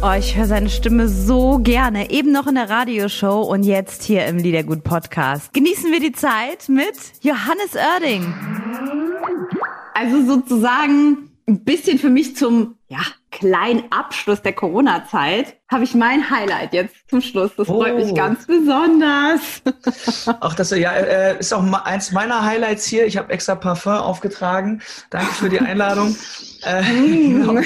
Oh, 0.00 0.12
ich 0.16 0.36
höre 0.36 0.46
seine 0.46 0.70
Stimme 0.70 1.08
so 1.08 1.58
gerne. 1.58 2.10
Eben 2.10 2.30
noch 2.30 2.46
in 2.46 2.54
der 2.54 2.70
Radioshow 2.70 3.42
und 3.42 3.64
jetzt 3.64 4.04
hier 4.04 4.26
im 4.26 4.38
Liedergut 4.38 4.84
Podcast. 4.84 5.52
Genießen 5.52 5.90
wir 5.90 5.98
die 6.00 6.12
Zeit 6.12 6.68
mit 6.68 6.94
Johannes 7.20 7.74
Oerding. 7.74 8.32
Also 9.94 10.24
sozusagen 10.24 11.30
ein 11.48 11.64
bisschen 11.64 11.98
für 11.98 12.10
mich 12.10 12.36
zum 12.36 12.76
ja, 12.88 13.00
kleinen 13.32 13.84
Abschluss 13.90 14.40
der 14.40 14.52
Corona-Zeit 14.52 15.56
habe 15.70 15.84
ich 15.84 15.94
mein 15.94 16.30
Highlight 16.30 16.72
jetzt 16.72 16.94
zum 17.10 17.20
Schluss. 17.20 17.50
Das 17.56 17.66
freut 17.66 17.96
mich 17.96 18.12
Oh. 18.12 18.14
ganz 18.14 18.46
besonders. 18.46 19.62
Auch 20.40 20.54
das 20.54 20.70
ja, 20.70 20.92
äh, 20.92 21.38
ist 21.38 21.52
auch 21.52 21.62
eins 21.84 22.12
meiner 22.12 22.44
Highlights 22.44 22.86
hier. 22.86 23.04
Ich 23.06 23.16
habe 23.16 23.32
extra 23.32 23.56
Parfum 23.56 23.92
aufgetragen. 23.94 24.80
Danke 25.10 25.34
für 25.34 25.48
die 25.50 25.58
Einladung. 25.60 26.16
äh, 26.62 26.82
genau. 26.84 27.60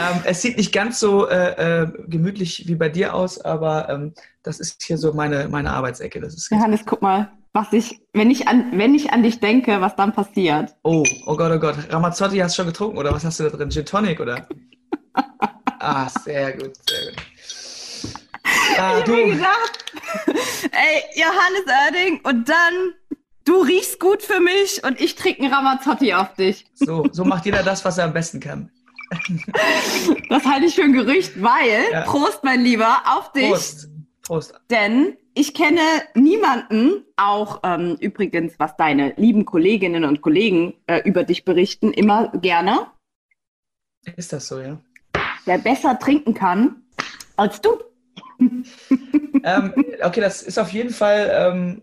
Ähm, 0.00 0.20
es 0.24 0.42
sieht 0.42 0.56
nicht 0.56 0.72
ganz 0.72 0.98
so 1.00 1.28
äh, 1.28 1.82
äh, 1.82 1.88
gemütlich 2.08 2.66
wie 2.66 2.74
bei 2.74 2.88
dir 2.88 3.14
aus, 3.14 3.40
aber 3.40 3.88
ähm, 3.88 4.14
das 4.42 4.58
ist 4.60 4.82
hier 4.82 4.98
so 4.98 5.12
meine, 5.12 5.48
meine 5.48 5.70
Arbeitsecke. 5.72 6.20
Das 6.20 6.34
ist 6.34 6.50
Johannes, 6.50 6.80
guck 6.86 7.02
mal, 7.02 7.30
was 7.52 7.72
ich, 7.72 8.00
wenn 8.12 8.30
ich 8.30 8.48
an, 8.48 8.78
wenn 8.78 8.94
ich 8.94 9.12
an 9.12 9.22
dich 9.22 9.40
denke, 9.40 9.80
was 9.80 9.96
dann 9.96 10.12
passiert. 10.12 10.74
oh, 10.82 11.04
oh 11.26 11.36
Gott, 11.36 11.52
oh 11.52 11.58
Gott. 11.58 11.76
Ramazzotti 11.90 12.38
hast 12.38 12.56
du 12.56 12.62
schon 12.62 12.66
getrunken 12.68 12.98
oder 12.98 13.12
was 13.12 13.24
hast 13.24 13.40
du 13.40 13.44
da 13.44 13.50
drin? 13.50 13.70
Gin 13.70 13.84
Tonic 13.84 14.20
oder? 14.20 14.46
ah, 15.80 16.08
sehr 16.08 16.52
gut, 16.56 16.72
sehr 16.88 17.10
gut. 17.12 17.22
Ah, 18.78 18.98
Ich 18.98 19.00
hab 19.02 19.08
mir 19.08 19.26
gedacht, 19.34 19.84
ey, 20.72 21.02
Johannes 21.14 21.64
Oerding, 21.66 22.20
und 22.22 22.48
dann, 22.48 22.94
du 23.44 23.60
riechst 23.62 24.00
gut 24.00 24.22
für 24.22 24.40
mich 24.40 24.82
und 24.84 25.00
ich 25.00 25.14
trinke 25.16 25.42
einen 25.42 25.52
Ramazzotti 25.52 26.14
auf 26.14 26.34
dich. 26.34 26.66
so, 26.74 27.06
so 27.12 27.24
macht 27.24 27.44
jeder 27.46 27.62
das, 27.62 27.84
was 27.84 27.98
er 27.98 28.04
am 28.04 28.12
besten 28.12 28.40
kann. 28.40 28.70
Das 30.28 30.44
halte 30.44 30.66
ich 30.66 30.74
für 30.74 30.84
ein 30.84 30.92
Gerücht, 30.92 31.42
weil, 31.42 31.84
Ja. 31.92 32.02
Prost, 32.02 32.44
mein 32.44 32.62
Lieber, 32.62 33.02
auf 33.06 33.32
dich. 33.32 33.50
Prost. 33.50 33.88
Prost. 34.22 34.54
Denn 34.70 35.16
ich 35.34 35.54
kenne 35.54 35.80
niemanden, 36.14 37.04
auch 37.16 37.60
ähm, 37.64 37.96
übrigens, 38.00 38.54
was 38.58 38.76
deine 38.76 39.14
lieben 39.16 39.44
Kolleginnen 39.44 40.04
und 40.04 40.22
Kollegen 40.22 40.74
äh, 40.86 41.00
über 41.04 41.24
dich 41.24 41.44
berichten, 41.44 41.92
immer 41.92 42.28
gerne, 42.40 42.86
Ist 44.16 44.32
das 44.32 44.46
so, 44.48 44.60
ja? 44.60 44.78
der 45.46 45.58
besser 45.58 45.98
trinken 45.98 46.34
kann 46.34 46.82
als 47.36 47.60
du. 47.60 47.78
ähm, 48.38 48.64
okay, 50.02 50.20
das 50.20 50.42
ist 50.42 50.58
auf 50.58 50.70
jeden 50.72 50.90
Fall, 50.90 51.30
ähm, 51.32 51.82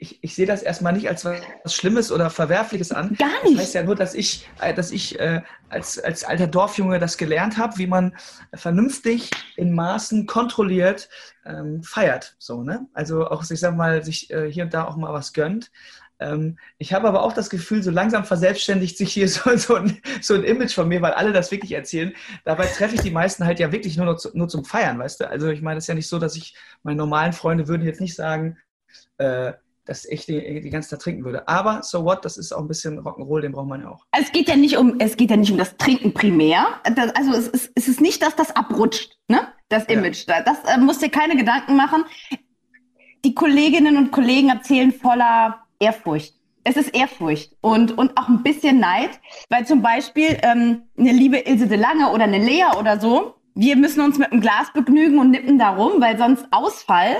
ich, 0.00 0.18
ich 0.22 0.34
sehe 0.34 0.46
das 0.46 0.62
erstmal 0.62 0.94
nicht 0.94 1.08
als 1.08 1.26
was 1.26 1.74
Schlimmes 1.74 2.10
oder 2.10 2.30
Verwerfliches 2.30 2.90
an. 2.90 3.16
Gar 3.16 3.28
Das 3.42 3.50
nicht. 3.50 3.60
heißt 3.60 3.74
ja 3.74 3.82
nur, 3.82 3.94
dass 3.94 4.14
ich, 4.14 4.48
äh, 4.60 4.72
dass 4.72 4.92
ich 4.92 5.20
äh, 5.20 5.42
als, 5.68 5.98
als 5.98 6.24
alter 6.24 6.46
Dorfjunge 6.46 6.98
das 6.98 7.18
gelernt 7.18 7.58
habe, 7.58 7.76
wie 7.76 7.86
man 7.86 8.16
vernünftig 8.54 9.30
in 9.56 9.74
Maßen 9.74 10.26
kontrolliert 10.26 11.10
ähm, 11.44 11.82
feiert. 11.82 12.34
So, 12.38 12.62
ne? 12.62 12.86
Also 12.94 13.28
auch, 13.28 13.48
ich 13.48 13.60
sag 13.60 13.76
mal, 13.76 14.02
sich 14.02 14.30
äh, 14.30 14.50
hier 14.50 14.64
und 14.64 14.74
da 14.74 14.84
auch 14.84 14.96
mal 14.96 15.12
was 15.12 15.34
gönnt. 15.34 15.70
Ähm, 16.18 16.58
ich 16.78 16.94
habe 16.94 17.06
aber 17.06 17.22
auch 17.22 17.34
das 17.34 17.50
Gefühl, 17.50 17.82
so 17.82 17.90
langsam 17.90 18.24
verselbstständigt 18.24 18.96
sich 18.96 19.12
hier 19.12 19.28
so, 19.28 19.54
so, 19.58 19.74
ein, 19.76 20.00
so 20.22 20.32
ein 20.34 20.44
Image 20.44 20.74
von 20.74 20.88
mir, 20.88 21.02
weil 21.02 21.12
alle 21.12 21.34
das 21.34 21.50
wirklich 21.50 21.72
erzählen. 21.72 22.14
Dabei 22.46 22.66
treffe 22.66 22.94
ich 22.94 23.02
die 23.02 23.10
meisten 23.10 23.44
halt 23.44 23.60
ja 23.60 23.70
wirklich 23.70 23.98
nur, 23.98 24.16
zu, 24.16 24.30
nur 24.32 24.48
zum 24.48 24.64
Feiern, 24.64 24.98
weißt 24.98 25.20
du? 25.20 25.28
Also 25.28 25.48
ich 25.48 25.60
meine, 25.60 25.76
es 25.76 25.84
ist 25.84 25.88
ja 25.88 25.94
nicht 25.94 26.08
so, 26.08 26.18
dass 26.18 26.36
ich, 26.36 26.54
meine 26.82 26.96
normalen 26.96 27.34
Freunde 27.34 27.68
würden 27.68 27.84
jetzt 27.84 28.00
nicht 28.00 28.14
sagen, 28.14 28.56
äh, 29.18 29.52
dass 29.84 30.04
ich 30.04 30.26
die, 30.26 30.60
die 30.60 30.70
ganze 30.70 30.90
Zeit 30.90 31.00
trinken 31.00 31.24
würde. 31.24 31.48
Aber 31.48 31.82
so 31.82 32.04
what, 32.04 32.24
das 32.24 32.36
ist 32.36 32.52
auch 32.52 32.60
ein 32.60 32.68
bisschen 32.68 33.00
Rock'n'Roll, 33.00 33.40
den 33.40 33.52
braucht 33.52 33.68
man 33.68 33.82
ja 33.82 33.88
auch. 33.90 34.04
Es 34.16 34.30
geht 34.32 34.48
ja 34.48 34.56
nicht 34.56 34.76
um, 34.76 34.96
es 34.98 35.16
geht 35.16 35.30
ja 35.30 35.36
nicht 35.36 35.50
um 35.50 35.58
das 35.58 35.76
Trinken 35.76 36.12
primär. 36.14 36.66
Das, 36.94 37.14
also 37.14 37.32
es 37.32 37.48
ist, 37.48 37.72
es 37.74 37.88
ist 37.88 38.00
nicht, 38.00 38.22
dass 38.22 38.36
das 38.36 38.54
abrutscht, 38.54 39.16
ne? 39.28 39.48
Das 39.68 39.86
Ja. 39.88 39.94
Image. 39.94 40.24
Da. 40.26 40.42
Das 40.42 40.58
äh, 40.64 40.78
musst 40.78 41.02
dir 41.02 41.10
keine 41.10 41.36
Gedanken 41.36 41.76
machen. 41.76 42.04
Die 43.24 43.34
Kolleginnen 43.34 43.96
und 43.96 44.12
Kollegen 44.12 44.48
erzählen 44.48 44.92
voller 44.92 45.60
Ehrfurcht. 45.78 46.34
Es 46.64 46.76
ist 46.76 46.94
Ehrfurcht 46.94 47.56
und, 47.62 47.96
und 47.96 48.16
auch 48.18 48.28
ein 48.28 48.42
bisschen 48.42 48.80
Neid, 48.80 49.10
weil 49.48 49.66
zum 49.66 49.80
Beispiel 49.82 50.38
ähm, 50.42 50.82
eine 50.98 51.12
liebe 51.12 51.38
Ilse 51.38 51.66
de 51.66 51.78
Lange 51.78 52.10
oder 52.10 52.24
eine 52.24 52.38
Lea 52.38 52.76
oder 52.78 53.00
so, 53.00 53.34
wir 53.54 53.76
müssen 53.76 54.00
uns 54.02 54.18
mit 54.18 54.30
einem 54.30 54.40
Glas 54.40 54.72
begnügen 54.72 55.18
und 55.18 55.30
nippen 55.30 55.58
da 55.58 55.70
rum, 55.70 56.00
weil 56.00 56.18
sonst 56.18 56.46
Ausfall. 56.50 57.16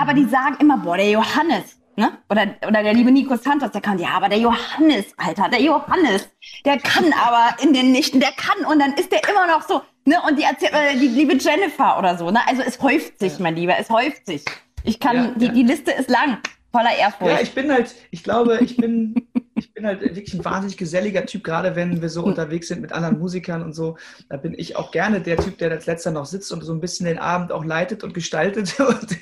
Aber 0.00 0.14
die 0.14 0.24
sagen 0.26 0.56
immer, 0.60 0.78
boah, 0.78 0.96
der 0.96 1.10
Johannes, 1.10 1.76
ne? 1.96 2.12
Oder, 2.30 2.54
oder 2.66 2.82
der 2.82 2.94
liebe 2.94 3.10
Nico 3.10 3.36
Santos, 3.36 3.72
der 3.72 3.80
kann, 3.80 3.98
ja, 3.98 4.10
aber 4.10 4.28
der 4.28 4.38
Johannes, 4.38 5.06
Alter, 5.16 5.48
der 5.48 5.60
Johannes, 5.60 6.28
der 6.64 6.78
kann 6.78 7.12
aber 7.12 7.60
in 7.62 7.72
den 7.72 7.90
Nächten, 7.90 8.20
der 8.20 8.30
kann 8.32 8.64
und 8.70 8.78
dann 8.78 8.92
ist 8.94 9.10
der 9.10 9.28
immer 9.28 9.46
noch 9.48 9.66
so, 9.66 9.82
ne? 10.04 10.16
Und 10.28 10.38
die 10.38 10.44
erzählt, 10.44 10.72
äh, 10.72 10.96
die 10.96 11.08
liebe 11.08 11.34
Jennifer 11.36 11.98
oder 11.98 12.16
so, 12.16 12.30
ne? 12.30 12.38
Also 12.46 12.62
es 12.62 12.80
häuft 12.80 13.18
sich, 13.18 13.38
mein 13.40 13.56
Lieber, 13.56 13.76
es 13.76 13.90
häuft 13.90 14.26
sich. 14.26 14.44
Ich 14.84 15.00
kann, 15.00 15.16
Ja, 15.16 15.32
die, 15.36 15.46
ja. 15.46 15.52
die 15.52 15.62
Liste 15.64 15.90
ist 15.90 16.08
lang, 16.08 16.38
voller 16.70 16.96
Ehrfurcht. 16.96 17.32
Ja, 17.34 17.40
ich 17.42 17.52
bin 17.52 17.70
halt, 17.72 17.92
ich 18.12 18.22
glaube, 18.22 18.58
ich 18.60 18.76
bin, 18.76 19.28
bin 19.78 19.86
halt 19.86 20.00
wirklich 20.00 20.34
ein 20.34 20.44
wahnsinnig 20.44 20.76
geselliger 20.76 21.24
Typ, 21.24 21.44
gerade 21.44 21.76
wenn 21.76 22.02
wir 22.02 22.08
so 22.08 22.24
unterwegs 22.24 22.66
sind 22.66 22.80
mit 22.80 22.92
anderen 22.92 23.20
Musikern 23.20 23.62
und 23.62 23.74
so. 23.74 23.96
Da 24.28 24.36
bin 24.36 24.52
ich 24.58 24.74
auch 24.74 24.90
gerne 24.90 25.20
der 25.20 25.36
Typ, 25.36 25.56
der 25.58 25.70
als 25.70 25.86
letzter 25.86 26.10
noch 26.10 26.26
sitzt 26.26 26.50
und 26.50 26.62
so 26.62 26.72
ein 26.72 26.80
bisschen 26.80 27.06
den 27.06 27.20
Abend 27.20 27.52
auch 27.52 27.64
leitet 27.64 28.02
und 28.02 28.12
gestaltet. 28.12 28.78
Und, 28.88 29.18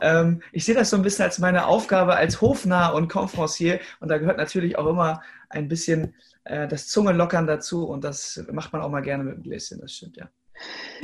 ähm, 0.00 0.42
ich 0.52 0.64
sehe 0.64 0.74
das 0.74 0.90
so 0.90 0.96
ein 0.96 1.02
bisschen 1.02 1.24
als 1.24 1.38
meine 1.38 1.66
Aufgabe 1.66 2.14
als 2.14 2.40
Hofnarr 2.40 2.94
und 2.94 3.08
Conferencier 3.08 3.80
und 4.00 4.08
da 4.08 4.18
gehört 4.18 4.36
natürlich 4.36 4.78
auch 4.78 4.86
immer 4.86 5.22
ein 5.48 5.66
bisschen 5.66 6.14
äh, 6.44 6.68
das 6.68 6.88
Zungelockern 6.88 7.46
dazu 7.46 7.88
und 7.88 8.04
das 8.04 8.44
macht 8.52 8.72
man 8.72 8.82
auch 8.82 8.90
mal 8.90 9.00
gerne 9.00 9.24
mit 9.24 9.34
dem 9.34 9.42
Gläschen, 9.42 9.80
das 9.80 9.92
stimmt, 9.92 10.16
ja. 10.16 10.28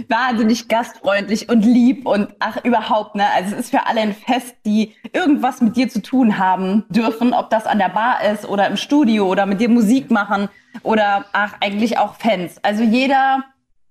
Wahnsinnig 0.09 0.69
gastfreundlich 0.69 1.49
und 1.49 1.65
lieb 1.65 2.07
und 2.07 2.35
ach 2.39 2.65
überhaupt, 2.65 3.15
ne? 3.15 3.27
Also 3.35 3.55
es 3.55 3.61
ist 3.61 3.71
für 3.71 3.87
alle 3.87 4.01
ein 4.01 4.15
Fest, 4.15 4.57
die 4.67 4.95
irgendwas 5.13 5.61
mit 5.61 5.77
dir 5.77 5.89
zu 5.89 6.03
tun 6.03 6.39
haben 6.39 6.85
dürfen, 6.89 7.33
ob 7.33 7.51
das 7.51 7.67
an 7.67 7.79
der 7.79 7.91
Bar 7.91 8.25
ist 8.25 8.47
oder 8.47 8.67
im 8.67 8.77
Studio 8.77 9.27
oder 9.27 9.47
mit 9.47 9.61
dir 9.61 9.69
Musik 9.69 10.11
machen 10.11 10.49
oder 10.83 11.27
ach 11.33 11.55
eigentlich 11.61 11.99
auch 11.99 12.15
Fans. 12.15 12.57
Also 12.63 12.83
jeder, 12.83 13.45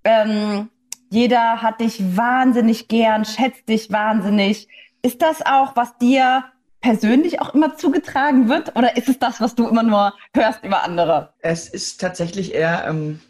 ähm, 0.04 0.70
jeder 1.10 1.62
hat 1.62 1.80
dich 1.80 2.18
wahnsinnig 2.18 2.88
gern, 2.88 3.26
schätzt 3.26 3.70
dich 3.70 3.92
wahnsinnig. 3.92 4.68
Ist 5.02 5.22
das 5.22 5.46
auch, 5.46 5.76
was 5.76 5.98
dir 5.98 6.46
persönlich 6.82 7.42
auch 7.42 7.54
immer 7.54 7.78
zugetragen 7.78 8.50
wird 8.50 8.76
oder 8.76 8.98
ist 8.98 9.08
es 9.10 9.18
das, 9.18 9.40
was 9.40 9.56
du 9.56 9.68
immer 9.68 9.84
nur 9.84 10.14
hörst 10.36 10.64
über 10.64 10.84
andere? 10.84 11.34
Es 11.40 11.70
ist 11.70 12.02
tatsächlich 12.02 12.54
eher 12.54 12.86
ähm, 12.88 13.22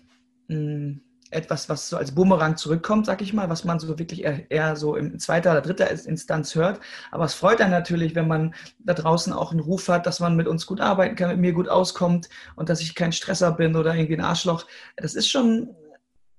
mh, 0.48 0.96
etwas, 1.34 1.70
was 1.70 1.90
so 1.90 1.98
als 1.98 2.14
Boomerang 2.14 2.58
zurückkommt, 2.58 3.06
sag 3.06 3.22
ich 3.22 3.34
mal, 3.34 3.50
was 3.50 3.64
man 3.64 3.80
so 3.80 3.88
wirklich 4.00 4.24
eher, 4.24 4.50
eher 4.52 4.76
so 4.76 4.96
in 4.96 5.20
zweiter 5.20 5.52
oder 5.52 5.62
dritter 5.62 5.90
Instanz 5.90 6.56
hört. 6.56 6.80
Aber 7.12 7.26
es 7.26 7.34
freut 7.34 7.62
einen 7.62 7.72
natürlich, 7.72 8.16
wenn 8.16 8.28
man 8.28 8.54
da 8.80 8.94
draußen 8.94 9.34
auch 9.34 9.52
einen 9.52 9.60
Ruf 9.60 9.88
hat, 9.88 10.06
dass 10.06 10.20
man 10.20 10.36
mit 10.36 10.48
uns 10.48 10.66
gut 10.66 10.82
arbeiten 10.82 11.16
kann, 11.16 11.30
mit 11.30 11.40
mir 11.40 11.54
gut 11.54 11.70
auskommt 11.70 12.30
und 12.56 12.70
dass 12.70 12.82
ich 12.82 12.96
kein 12.96 13.12
Stresser 13.12 13.52
bin 13.52 13.76
oder 13.76 13.94
irgendwie 13.94 14.16
ein 14.16 14.22
Arschloch. 14.22 14.66
Das 14.98 15.16
ist 15.16 15.30
schon, 15.30 15.76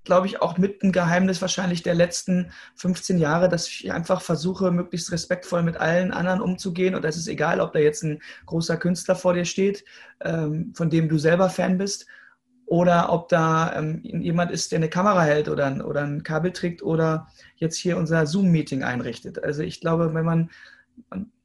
glaube 0.05 0.27
ich, 0.27 0.41
auch 0.43 0.59
mit 0.59 0.83
ein 0.83 0.93
Geheimnis 0.93 1.41
wahrscheinlich 1.41 1.83
der 1.83 1.95
letzten 1.95 2.53
15 2.77 3.19
Jahre, 3.19 3.49
dass 3.49 3.69
ich 3.69 3.93
einfach 3.93 4.21
versuche, 4.21 4.71
möglichst 4.71 5.11
respektvoll 5.13 5.63
mit 5.63 5.77
allen 5.77 6.13
anderen 6.13 6.41
umzugehen. 6.41 6.95
Und 6.95 7.05
es 7.05 7.17
ist 7.17 7.29
egal, 7.29 7.61
ob 7.61 7.73
da 7.73 7.79
jetzt 7.79 8.03
ein 8.03 8.21
großer 8.47 8.77
Künstler 8.77 9.17
vor 9.17 9.35
dir 9.35 9.45
steht, 9.45 9.85
ähm, 10.21 10.73
von 10.75 10.91
dem 10.91 11.09
du 11.09 11.19
selber 11.19 11.51
Fan 11.51 11.79
bist, 11.79 12.07
oder 12.67 13.13
ob 13.13 13.29
da 13.29 13.75
ähm, 13.77 14.01
jemand 14.03 14.51
ist, 14.51 14.73
der 14.73 14.79
eine 14.79 14.89
Kamera 14.89 15.23
hält 15.23 15.49
oder 15.49 15.67
ein, 15.67 15.83
oder 15.83 16.03
ein 16.03 16.23
Kabel 16.23 16.53
trägt 16.53 16.83
oder 16.83 17.29
jetzt 17.57 17.77
hier 17.77 17.97
unser 17.97 18.27
Zoom-Meeting 18.27 18.83
einrichtet. 18.83 19.43
Also 19.43 19.63
ich 19.63 19.81
glaube, 19.81 20.15
wenn 20.15 20.25
man 20.25 20.51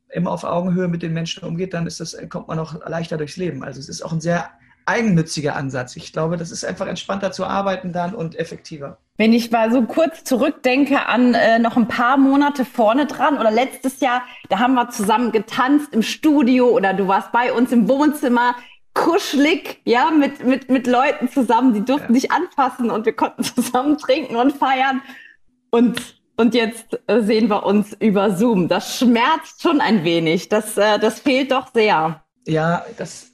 immer 0.09 0.31
auf 0.31 0.43
Augenhöhe 0.43 0.87
mit 0.87 1.03
den 1.03 1.13
Menschen 1.13 1.43
umgeht, 1.43 1.73
dann 1.73 1.85
das, 1.85 2.17
kommt 2.29 2.47
man 2.47 2.59
auch 2.59 2.87
leichter 2.87 3.17
durchs 3.17 3.37
Leben. 3.37 3.63
Also 3.63 3.79
es 3.79 3.89
ist 3.89 4.01
auch 4.01 4.11
ein 4.11 4.21
sehr 4.21 4.49
eigennütziger 4.85 5.55
Ansatz. 5.55 5.95
Ich 5.95 6.11
glaube, 6.11 6.35
das 6.35 6.49
ist 6.49 6.65
einfach 6.65 6.87
entspannter 6.87 7.31
zu 7.31 7.45
arbeiten 7.45 7.93
dann 7.93 8.15
und 8.15 8.35
effektiver. 8.35 8.97
Wenn 9.17 9.33
ich 9.33 9.51
mal 9.51 9.71
so 9.71 9.83
kurz 9.83 10.23
zurückdenke 10.23 11.05
an 11.05 11.35
äh, 11.35 11.59
noch 11.59 11.77
ein 11.77 11.87
paar 11.87 12.17
Monate 12.17 12.65
vorne 12.65 13.05
dran 13.05 13.37
oder 13.37 13.51
letztes 13.51 13.99
Jahr, 13.99 14.23
da 14.49 14.59
haben 14.59 14.73
wir 14.73 14.89
zusammen 14.89 15.31
getanzt 15.31 15.93
im 15.93 16.01
Studio 16.01 16.69
oder 16.69 16.93
du 16.93 17.07
warst 17.07 17.31
bei 17.31 17.53
uns 17.53 17.71
im 17.71 17.87
Wohnzimmer, 17.87 18.55
kuschelig, 18.99 19.81
ja, 19.85 20.11
mit, 20.11 20.45
mit, 20.45 20.69
mit 20.69 20.87
Leuten 20.87 21.29
zusammen, 21.29 21.73
die 21.73 21.85
durften 21.85 22.13
Ja. 22.13 22.19
dich 22.19 22.31
anfassen 22.31 22.91
und 22.91 23.05
wir 23.05 23.13
konnten 23.13 23.43
zusammen 23.55 23.97
trinken 23.97 24.35
und 24.35 24.51
feiern. 24.51 25.01
Und, 25.71 26.19
und 26.37 26.53
jetzt 26.53 26.99
äh, 27.07 27.21
sehen 27.21 27.49
wir 27.49 27.65
uns 27.65 27.93
über 27.99 28.35
Zoom. 28.35 28.67
Das 28.67 28.99
schmerzt 28.99 29.61
schon 29.61 29.81
ein 29.81 30.03
wenig. 30.03 30.49
Das, 30.49 30.77
äh, 30.77 30.99
das 30.99 31.19
fehlt 31.19 31.51
doch 31.51 31.71
sehr. 31.73 32.23
Ja, 32.47 32.85
das, 32.97 33.33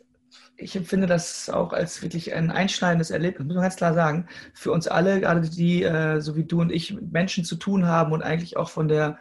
ich 0.57 0.75
empfinde 0.75 1.07
das 1.07 1.49
auch 1.49 1.73
als 1.73 2.01
wirklich 2.01 2.33
ein 2.33 2.51
einschneidendes 2.51 3.11
Erlebnis, 3.11 3.47
muss 3.47 3.55
man 3.55 3.63
ganz 3.63 3.75
klar 3.77 3.93
sagen. 3.93 4.27
Für 4.53 4.71
uns 4.71 4.87
alle, 4.87 5.19
gerade 5.21 5.41
die, 5.49 5.83
äh, 5.83 6.19
so 6.21 6.35
wie 6.35 6.43
du 6.43 6.61
und 6.61 6.71
ich, 6.71 6.93
mit 6.93 7.11
Menschen 7.11 7.43
zu 7.45 7.55
tun 7.55 7.87
haben 7.87 8.11
und 8.11 8.21
eigentlich 8.21 8.57
auch 8.57 8.69
von 8.69 8.87
der, 8.87 9.17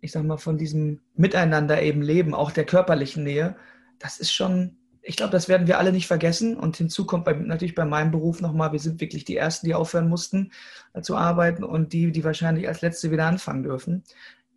ich 0.00 0.12
sag 0.12 0.24
mal, 0.24 0.38
von 0.38 0.58
diesem 0.58 1.00
Miteinander 1.14 1.80
eben 1.82 2.02
leben, 2.02 2.34
auch 2.34 2.50
der 2.50 2.64
körperlichen 2.64 3.22
Nähe, 3.24 3.56
das 3.98 4.18
ist 4.18 4.32
schon, 4.32 4.76
ich 5.08 5.16
glaube, 5.16 5.30
das 5.30 5.48
werden 5.48 5.68
wir 5.68 5.78
alle 5.78 5.92
nicht 5.92 6.08
vergessen. 6.08 6.56
Und 6.56 6.76
hinzu 6.76 7.06
kommt 7.06 7.24
bei, 7.24 7.32
natürlich 7.32 7.76
bei 7.76 7.84
meinem 7.84 8.10
Beruf 8.10 8.40
nochmal, 8.40 8.72
wir 8.72 8.80
sind 8.80 9.00
wirklich 9.00 9.24
die 9.24 9.36
Ersten, 9.36 9.66
die 9.66 9.74
aufhören 9.74 10.08
mussten 10.08 10.50
äh, 10.94 11.00
zu 11.00 11.16
arbeiten 11.16 11.62
und 11.62 11.92
die, 11.92 12.10
die 12.10 12.24
wahrscheinlich 12.24 12.66
als 12.66 12.80
Letzte 12.80 13.12
wieder 13.12 13.26
anfangen 13.26 13.62
dürfen. 13.62 14.02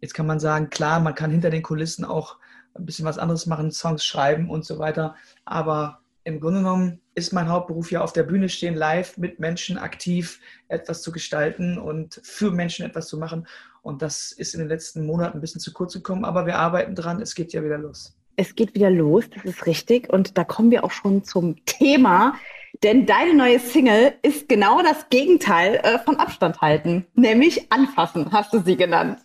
Jetzt 0.02 0.16
kann 0.16 0.26
man 0.26 0.40
sagen, 0.40 0.72
klar, 0.72 1.00
man 1.00 1.14
kann 1.14 1.30
hinter 1.30 1.52
den 1.52 1.62
Kulissen 1.62 2.04
auch 2.04 2.38
ein 2.74 2.86
bisschen 2.86 3.06
was 3.06 3.20
anderes 3.20 3.46
machen, 3.46 3.72
Songs 3.72 4.04
schreiben 4.04 4.50
und 4.50 4.66
so 4.66 4.80
weiter. 4.80 5.16
Aber 5.46 6.00
im 6.24 6.40
Grunde 6.40 6.62
genommen 6.62 7.00
ist 7.14 7.32
mein 7.32 7.50
Hauptberuf 7.50 7.92
ja 7.92 8.02
auf 8.02 8.14
der 8.14 8.24
Bühne 8.24 8.50
stehen, 8.50 8.76
live 8.76 9.18
mit 9.18 9.40
Menschen 9.40 9.78
aktiv 9.78 10.40
etwas 10.68 11.04
zu 11.04 11.12
gestalten 11.12 11.78
und 11.78 12.22
für 12.24 12.52
Menschen 12.52 12.86
etwas 12.86 13.08
zu 13.08 13.20
machen. 13.20 13.48
Und 13.84 14.02
das 14.02 14.32
ist 14.32 14.56
in 14.56 14.62
den 14.62 14.70
letzten 14.70 15.06
Monaten 15.06 15.38
ein 15.38 15.42
bisschen 15.42 15.62
zu 15.62 15.74
kurz 15.74 15.94
gekommen, 15.94 16.26
aber 16.26 16.48
wir 16.48 16.58
arbeiten 16.58 16.96
dran, 16.96 17.22
es 17.22 17.36
geht 17.36 17.54
ja 17.54 17.64
wieder 17.64 17.78
los. 17.78 18.19
Es 18.40 18.56
geht 18.56 18.74
wieder 18.74 18.90
los, 18.90 19.26
das 19.30 19.44
ist 19.44 19.66
richtig. 19.66 20.10
Und 20.10 20.38
da 20.38 20.46
kommen 20.46 20.72
wir 20.72 20.86
auch 20.86 20.92
schon 20.92 21.26
zum 21.26 21.58
Thema. 21.66 22.36
Denn 22.84 23.06
deine 23.06 23.34
neue 23.34 23.60
Single 23.60 24.14
ist 24.22 24.48
genau 24.48 24.82
das 24.82 25.10
Gegenteil 25.10 25.82
äh, 25.84 26.00
von 26.00 26.16
Abstand 26.16 26.62
halten, 26.62 27.06
nämlich 27.16 27.70
anfassen, 27.70 28.32
hast 28.32 28.54
du 28.54 28.60
sie 28.60 28.78
genannt. 28.78 29.20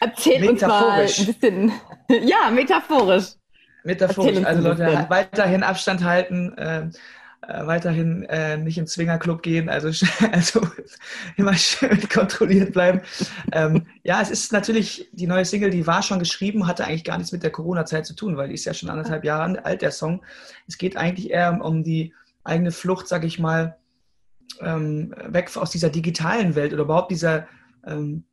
Erzähl 0.00 0.48
uns 0.48 0.62
mal 0.62 1.00
ein 1.00 1.06
bisschen. 1.06 1.72
Ja, 2.08 2.50
metaphorisch. 2.50 3.34
Metaphorisch. 3.84 4.42
Also 4.42 4.68
Leute, 4.68 5.06
weiterhin 5.08 5.62
Abstand 5.62 6.02
halten, 6.02 6.56
äh, 6.56 6.88
äh, 7.42 7.66
weiterhin 7.66 8.24
äh, 8.24 8.56
nicht 8.56 8.78
im 8.78 8.86
Zwingerclub 8.86 9.42
gehen, 9.42 9.68
also, 9.68 9.88
also 10.32 10.60
immer 11.36 11.54
schön 11.54 12.08
kontrolliert 12.08 12.72
bleiben. 12.72 13.00
ähm, 13.52 13.86
ja, 14.02 14.20
es 14.20 14.30
ist 14.30 14.52
natürlich 14.52 15.08
die 15.12 15.26
neue 15.26 15.44
Single, 15.44 15.70
die 15.70 15.86
war 15.86 16.02
schon 16.02 16.18
geschrieben, 16.18 16.66
hatte 16.66 16.84
eigentlich 16.84 17.04
gar 17.04 17.16
nichts 17.16 17.32
mit 17.32 17.42
der 17.42 17.50
Corona-Zeit 17.50 18.06
zu 18.06 18.14
tun, 18.14 18.36
weil 18.36 18.48
die 18.48 18.54
ist 18.54 18.64
ja 18.64 18.74
schon 18.74 18.90
anderthalb 18.90 19.24
Jahre 19.24 19.64
alt, 19.64 19.82
der 19.82 19.90
Song. 19.90 20.22
Es 20.68 20.78
geht 20.78 20.96
eigentlich 20.96 21.30
eher 21.30 21.58
um 21.62 21.82
die 21.82 22.12
eigene 22.44 22.72
Flucht, 22.72 23.08
sag 23.08 23.24
ich 23.24 23.38
mal, 23.38 23.76
ähm, 24.60 25.14
weg 25.26 25.50
aus 25.56 25.70
dieser 25.70 25.90
digitalen 25.90 26.54
Welt 26.54 26.72
oder 26.72 26.82
überhaupt 26.82 27.10
dieser 27.10 27.46
ähm, 27.86 28.24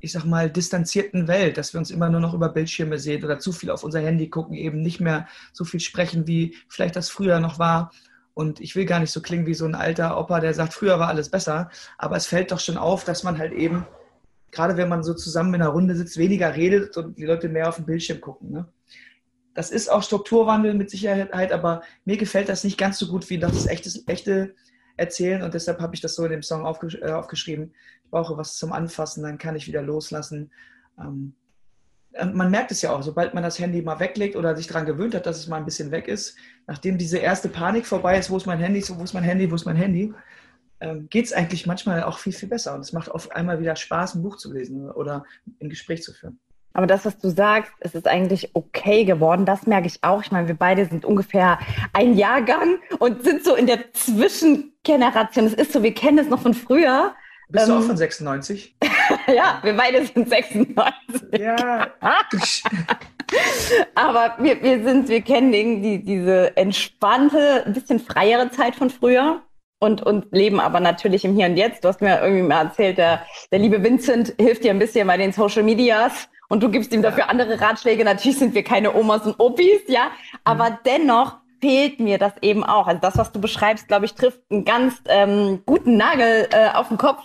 ich 0.00 0.12
sag 0.12 0.24
mal, 0.24 0.50
distanzierten 0.50 1.26
Welt, 1.26 1.58
dass 1.58 1.74
wir 1.74 1.78
uns 1.78 1.90
immer 1.90 2.08
nur 2.08 2.20
noch 2.20 2.34
über 2.34 2.48
Bildschirme 2.48 2.98
sehen 2.98 3.24
oder 3.24 3.38
zu 3.38 3.52
viel 3.52 3.70
auf 3.70 3.82
unser 3.82 4.00
Handy 4.00 4.28
gucken, 4.28 4.54
eben 4.54 4.80
nicht 4.80 5.00
mehr 5.00 5.26
so 5.52 5.64
viel 5.64 5.80
sprechen, 5.80 6.26
wie 6.26 6.56
vielleicht 6.68 6.96
das 6.96 7.10
früher 7.10 7.40
noch 7.40 7.58
war. 7.58 7.90
Und 8.38 8.60
ich 8.60 8.76
will 8.76 8.84
gar 8.84 9.00
nicht 9.00 9.10
so 9.10 9.20
klingen 9.20 9.46
wie 9.46 9.54
so 9.54 9.64
ein 9.64 9.74
alter 9.74 10.16
Opa, 10.16 10.38
der 10.38 10.54
sagt, 10.54 10.72
früher 10.72 11.00
war 11.00 11.08
alles 11.08 11.28
besser. 11.28 11.70
Aber 11.96 12.14
es 12.14 12.26
fällt 12.26 12.52
doch 12.52 12.60
schon 12.60 12.76
auf, 12.76 13.02
dass 13.02 13.24
man 13.24 13.36
halt 13.36 13.52
eben, 13.52 13.84
gerade 14.52 14.76
wenn 14.76 14.88
man 14.88 15.02
so 15.02 15.12
zusammen 15.12 15.54
in 15.54 15.60
einer 15.60 15.72
Runde 15.72 15.96
sitzt, 15.96 16.18
weniger 16.18 16.54
redet 16.54 16.96
und 16.96 17.18
die 17.18 17.24
Leute 17.24 17.48
mehr 17.48 17.68
auf 17.68 17.74
den 17.74 17.86
Bildschirm 17.86 18.20
gucken. 18.20 18.52
Ne? 18.52 18.68
Das 19.54 19.72
ist 19.72 19.90
auch 19.90 20.04
Strukturwandel 20.04 20.74
mit 20.74 20.88
Sicherheit, 20.88 21.50
aber 21.50 21.82
mir 22.04 22.16
gefällt 22.16 22.48
das 22.48 22.62
nicht 22.62 22.78
ganz 22.78 23.00
so 23.00 23.08
gut 23.08 23.28
wie 23.28 23.40
das 23.40 23.66
echte, 23.66 23.90
echte 24.06 24.54
Erzählen 24.96 25.42
und 25.42 25.52
deshalb 25.52 25.80
habe 25.80 25.96
ich 25.96 26.00
das 26.00 26.14
so 26.14 26.24
in 26.24 26.30
dem 26.30 26.44
Song 26.44 26.64
aufgesch 26.64 26.94
äh, 26.94 27.10
aufgeschrieben 27.10 27.72
ich 28.04 28.10
brauche 28.12 28.36
was 28.36 28.56
zum 28.56 28.72
Anfassen, 28.72 29.24
dann 29.24 29.38
kann 29.38 29.56
ich 29.56 29.66
wieder 29.66 29.82
loslassen. 29.82 30.52
Ähm, 30.96 31.34
man 32.24 32.50
merkt 32.50 32.70
es 32.70 32.82
ja 32.82 32.92
auch, 32.92 33.02
sobald 33.02 33.34
man 33.34 33.42
das 33.42 33.58
Handy 33.58 33.82
mal 33.82 34.00
weglegt 34.00 34.36
oder 34.36 34.56
sich 34.56 34.66
daran 34.66 34.86
gewöhnt 34.86 35.14
hat, 35.14 35.26
dass 35.26 35.38
es 35.38 35.48
mal 35.48 35.56
ein 35.56 35.64
bisschen 35.64 35.90
weg 35.90 36.08
ist, 36.08 36.36
nachdem 36.66 36.98
diese 36.98 37.18
erste 37.18 37.48
Panik 37.48 37.86
vorbei 37.86 38.18
ist, 38.18 38.30
wo 38.30 38.36
ist 38.36 38.46
mein 38.46 38.58
Handy, 38.58 38.82
wo 38.88 39.02
ist 39.02 39.14
mein 39.14 39.22
Handy, 39.22 39.50
wo 39.50 39.54
ist 39.54 39.64
mein 39.64 39.76
Handy, 39.76 40.12
ähm, 40.80 41.08
geht 41.10 41.26
es 41.26 41.32
eigentlich 41.32 41.66
manchmal 41.66 42.02
auch 42.02 42.18
viel, 42.18 42.32
viel 42.32 42.48
besser. 42.48 42.74
Und 42.74 42.80
es 42.80 42.92
macht 42.92 43.10
auf 43.10 43.30
einmal 43.32 43.60
wieder 43.60 43.76
Spaß, 43.76 44.14
ein 44.14 44.22
Buch 44.22 44.36
zu 44.36 44.52
lesen 44.52 44.90
oder 44.90 45.24
ein 45.60 45.68
Gespräch 45.68 46.02
zu 46.02 46.12
führen. 46.12 46.38
Aber 46.74 46.86
das, 46.86 47.04
was 47.04 47.18
du 47.18 47.30
sagst, 47.30 47.72
es 47.80 47.94
ist 47.94 48.06
eigentlich 48.06 48.50
okay 48.54 49.04
geworden. 49.04 49.44
Das 49.44 49.66
merke 49.66 49.88
ich 49.88 49.98
auch. 50.02 50.22
Ich 50.22 50.30
meine, 50.30 50.46
wir 50.46 50.54
beide 50.54 50.86
sind 50.86 51.04
ungefähr 51.04 51.58
ein 51.92 52.16
Jahrgang 52.16 52.78
und 52.98 53.24
sind 53.24 53.44
so 53.44 53.56
in 53.56 53.66
der 53.66 53.92
Zwischengeneration. 53.92 55.46
Es 55.46 55.54
ist 55.54 55.72
so, 55.72 55.82
wir 55.82 55.94
kennen 55.94 56.18
es 56.18 56.28
noch 56.28 56.40
von 56.40 56.54
früher. 56.54 57.14
Bist 57.48 57.66
ähm, 57.66 57.74
du 57.74 57.80
auch 57.80 57.86
von 57.86 57.96
96? 57.96 58.76
ja, 59.34 59.58
wir 59.62 59.76
beide 59.76 60.04
sind 60.04 60.28
96. 60.28 61.38
Ja. 61.38 61.88
Aber 63.94 64.36
wir, 64.38 64.62
wir 64.62 64.82
sind, 64.82 65.08
wir 65.08 65.20
kennen 65.20 65.52
die, 65.52 66.02
diese 66.02 66.56
entspannte, 66.56 67.64
ein 67.66 67.74
bisschen 67.74 68.00
freiere 68.00 68.50
Zeit 68.50 68.74
von 68.74 68.90
früher 68.90 69.42
und, 69.80 70.02
und 70.02 70.26
leben 70.32 70.60
aber 70.60 70.80
natürlich 70.80 71.24
im 71.24 71.36
Hier 71.36 71.46
und 71.46 71.56
Jetzt. 71.56 71.84
Du 71.84 71.88
hast 71.88 72.00
mir 72.00 72.20
irgendwie 72.20 72.42
mal 72.42 72.64
erzählt, 72.64 72.98
der, 72.98 73.22
der 73.52 73.58
liebe 73.58 73.82
Vincent 73.82 74.34
hilft 74.38 74.64
dir 74.64 74.70
ein 74.70 74.78
bisschen 74.78 75.06
bei 75.06 75.16
den 75.16 75.32
Social 75.32 75.62
Medias 75.62 76.28
und 76.48 76.62
du 76.62 76.70
gibst 76.70 76.92
ihm 76.92 77.02
dafür 77.02 77.28
andere 77.28 77.60
Ratschläge. 77.60 78.04
Natürlich 78.04 78.38
sind 78.38 78.54
wir 78.54 78.64
keine 78.64 78.94
Omas 78.94 79.26
und 79.26 79.38
Opis, 79.38 79.82
ja, 79.88 80.10
aber 80.44 80.70
mhm. 80.70 80.78
dennoch 80.86 81.36
fehlt 81.60 82.00
mir 82.00 82.18
das 82.18 82.32
eben 82.40 82.64
auch. 82.64 82.86
Also 82.86 83.00
das, 83.00 83.18
was 83.18 83.32
du 83.32 83.40
beschreibst, 83.40 83.88
glaube 83.88 84.06
ich, 84.06 84.14
trifft 84.14 84.40
einen 84.50 84.64
ganz 84.64 85.00
ähm, 85.06 85.62
guten 85.66 85.96
Nagel 85.96 86.48
äh, 86.50 86.70
auf 86.74 86.88
den 86.88 86.98
Kopf, 86.98 87.22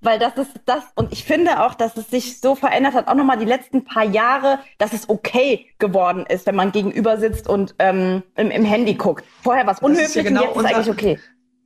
weil 0.00 0.18
das 0.18 0.36
ist 0.36 0.52
das 0.64 0.84
und 0.94 1.12
ich 1.12 1.24
finde 1.24 1.64
auch, 1.64 1.74
dass 1.74 1.96
es 1.96 2.10
sich 2.10 2.40
so 2.40 2.54
verändert 2.54 2.94
hat, 2.94 3.08
auch 3.08 3.14
nochmal 3.14 3.38
die 3.38 3.44
letzten 3.44 3.84
paar 3.84 4.04
Jahre, 4.04 4.60
dass 4.78 4.92
es 4.92 5.08
okay 5.08 5.66
geworden 5.78 6.24
ist, 6.26 6.46
wenn 6.46 6.56
man 6.56 6.72
gegenüber 6.72 7.18
sitzt 7.18 7.48
und 7.48 7.74
ähm, 7.78 8.22
im, 8.36 8.50
im 8.50 8.64
Handy 8.64 8.94
guckt. 8.94 9.24
Vorher 9.42 9.66
war 9.66 9.74
es 9.74 9.80
unhöflich 9.80 10.14
ja 10.14 10.22
genau 10.22 10.42
und 10.42 10.46
jetzt 10.46 10.56
unser, 10.56 10.70
ist 10.70 10.76
eigentlich 10.76 10.90
okay. 10.90 11.18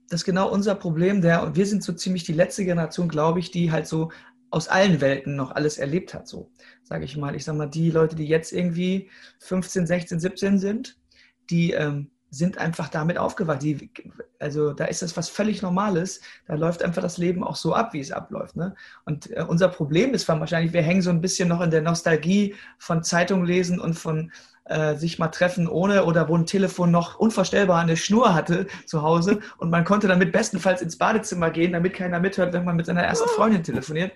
Das 0.08 0.20
ist 0.20 0.24
genau 0.24 0.50
unser 0.50 0.74
Problem, 0.74 1.22
der 1.22 1.42
und 1.42 1.56
wir 1.56 1.66
sind 1.66 1.82
so 1.82 1.92
ziemlich 1.92 2.24
die 2.24 2.32
letzte 2.32 2.64
Generation, 2.64 3.08
glaube 3.08 3.38
ich, 3.38 3.50
die 3.50 3.70
halt 3.70 3.86
so 3.86 4.10
aus 4.50 4.68
allen 4.68 5.00
Welten 5.00 5.36
noch 5.36 5.52
alles 5.52 5.78
erlebt 5.78 6.12
hat, 6.12 6.26
so 6.26 6.50
sage 6.90 7.04
ich 7.04 7.16
mal. 7.16 7.34
Ich 7.36 7.44
sage 7.44 7.56
mal, 7.56 7.66
die 7.66 7.90
Leute, 7.90 8.16
die 8.16 8.26
jetzt 8.26 8.52
irgendwie 8.52 9.08
15, 9.38 9.86
16, 9.86 10.20
17 10.20 10.58
sind, 10.58 10.98
die 11.48 11.72
ähm, 11.72 12.10
sind 12.30 12.58
einfach 12.58 12.88
damit 12.88 13.18
aufgewacht. 13.18 13.62
Die, 13.62 13.90
also 14.38 14.72
da 14.72 14.84
ist 14.84 15.02
das 15.02 15.16
was 15.16 15.28
völlig 15.28 15.62
Normales. 15.62 16.20
Da 16.46 16.54
läuft 16.54 16.82
einfach 16.82 17.02
das 17.02 17.18
Leben 17.18 17.42
auch 17.42 17.56
so 17.56 17.74
ab, 17.74 17.92
wie 17.92 18.00
es 18.00 18.12
abläuft. 18.12 18.56
Ne? 18.56 18.74
Und 19.04 19.30
äh, 19.30 19.44
unser 19.46 19.68
Problem 19.68 20.14
ist 20.14 20.28
wahrscheinlich, 20.28 20.72
wir 20.72 20.82
hängen 20.82 21.02
so 21.02 21.10
ein 21.10 21.20
bisschen 21.20 21.48
noch 21.48 21.60
in 21.60 21.70
der 21.70 21.82
Nostalgie 21.82 22.54
von 22.78 23.02
Zeitung 23.02 23.44
lesen 23.44 23.80
und 23.80 23.94
von 23.94 24.30
äh, 24.66 24.94
sich 24.94 25.18
mal 25.18 25.28
treffen 25.28 25.66
ohne 25.66 26.04
oder 26.04 26.28
wo 26.28 26.36
ein 26.36 26.46
Telefon 26.46 26.92
noch 26.92 27.18
unvorstellbar 27.18 27.80
eine 27.80 27.96
Schnur 27.96 28.34
hatte 28.34 28.68
zu 28.86 29.02
Hause 29.02 29.40
und 29.58 29.70
man 29.70 29.84
konnte 29.84 30.06
damit 30.06 30.30
bestenfalls 30.30 30.80
ins 30.80 30.96
Badezimmer 30.96 31.50
gehen, 31.50 31.72
damit 31.72 31.94
keiner 31.94 32.20
mithört, 32.20 32.52
wenn 32.52 32.64
man 32.64 32.76
mit 32.76 32.86
seiner 32.86 33.02
ersten 33.02 33.28
Freundin 33.30 33.64
telefoniert. 33.64 34.12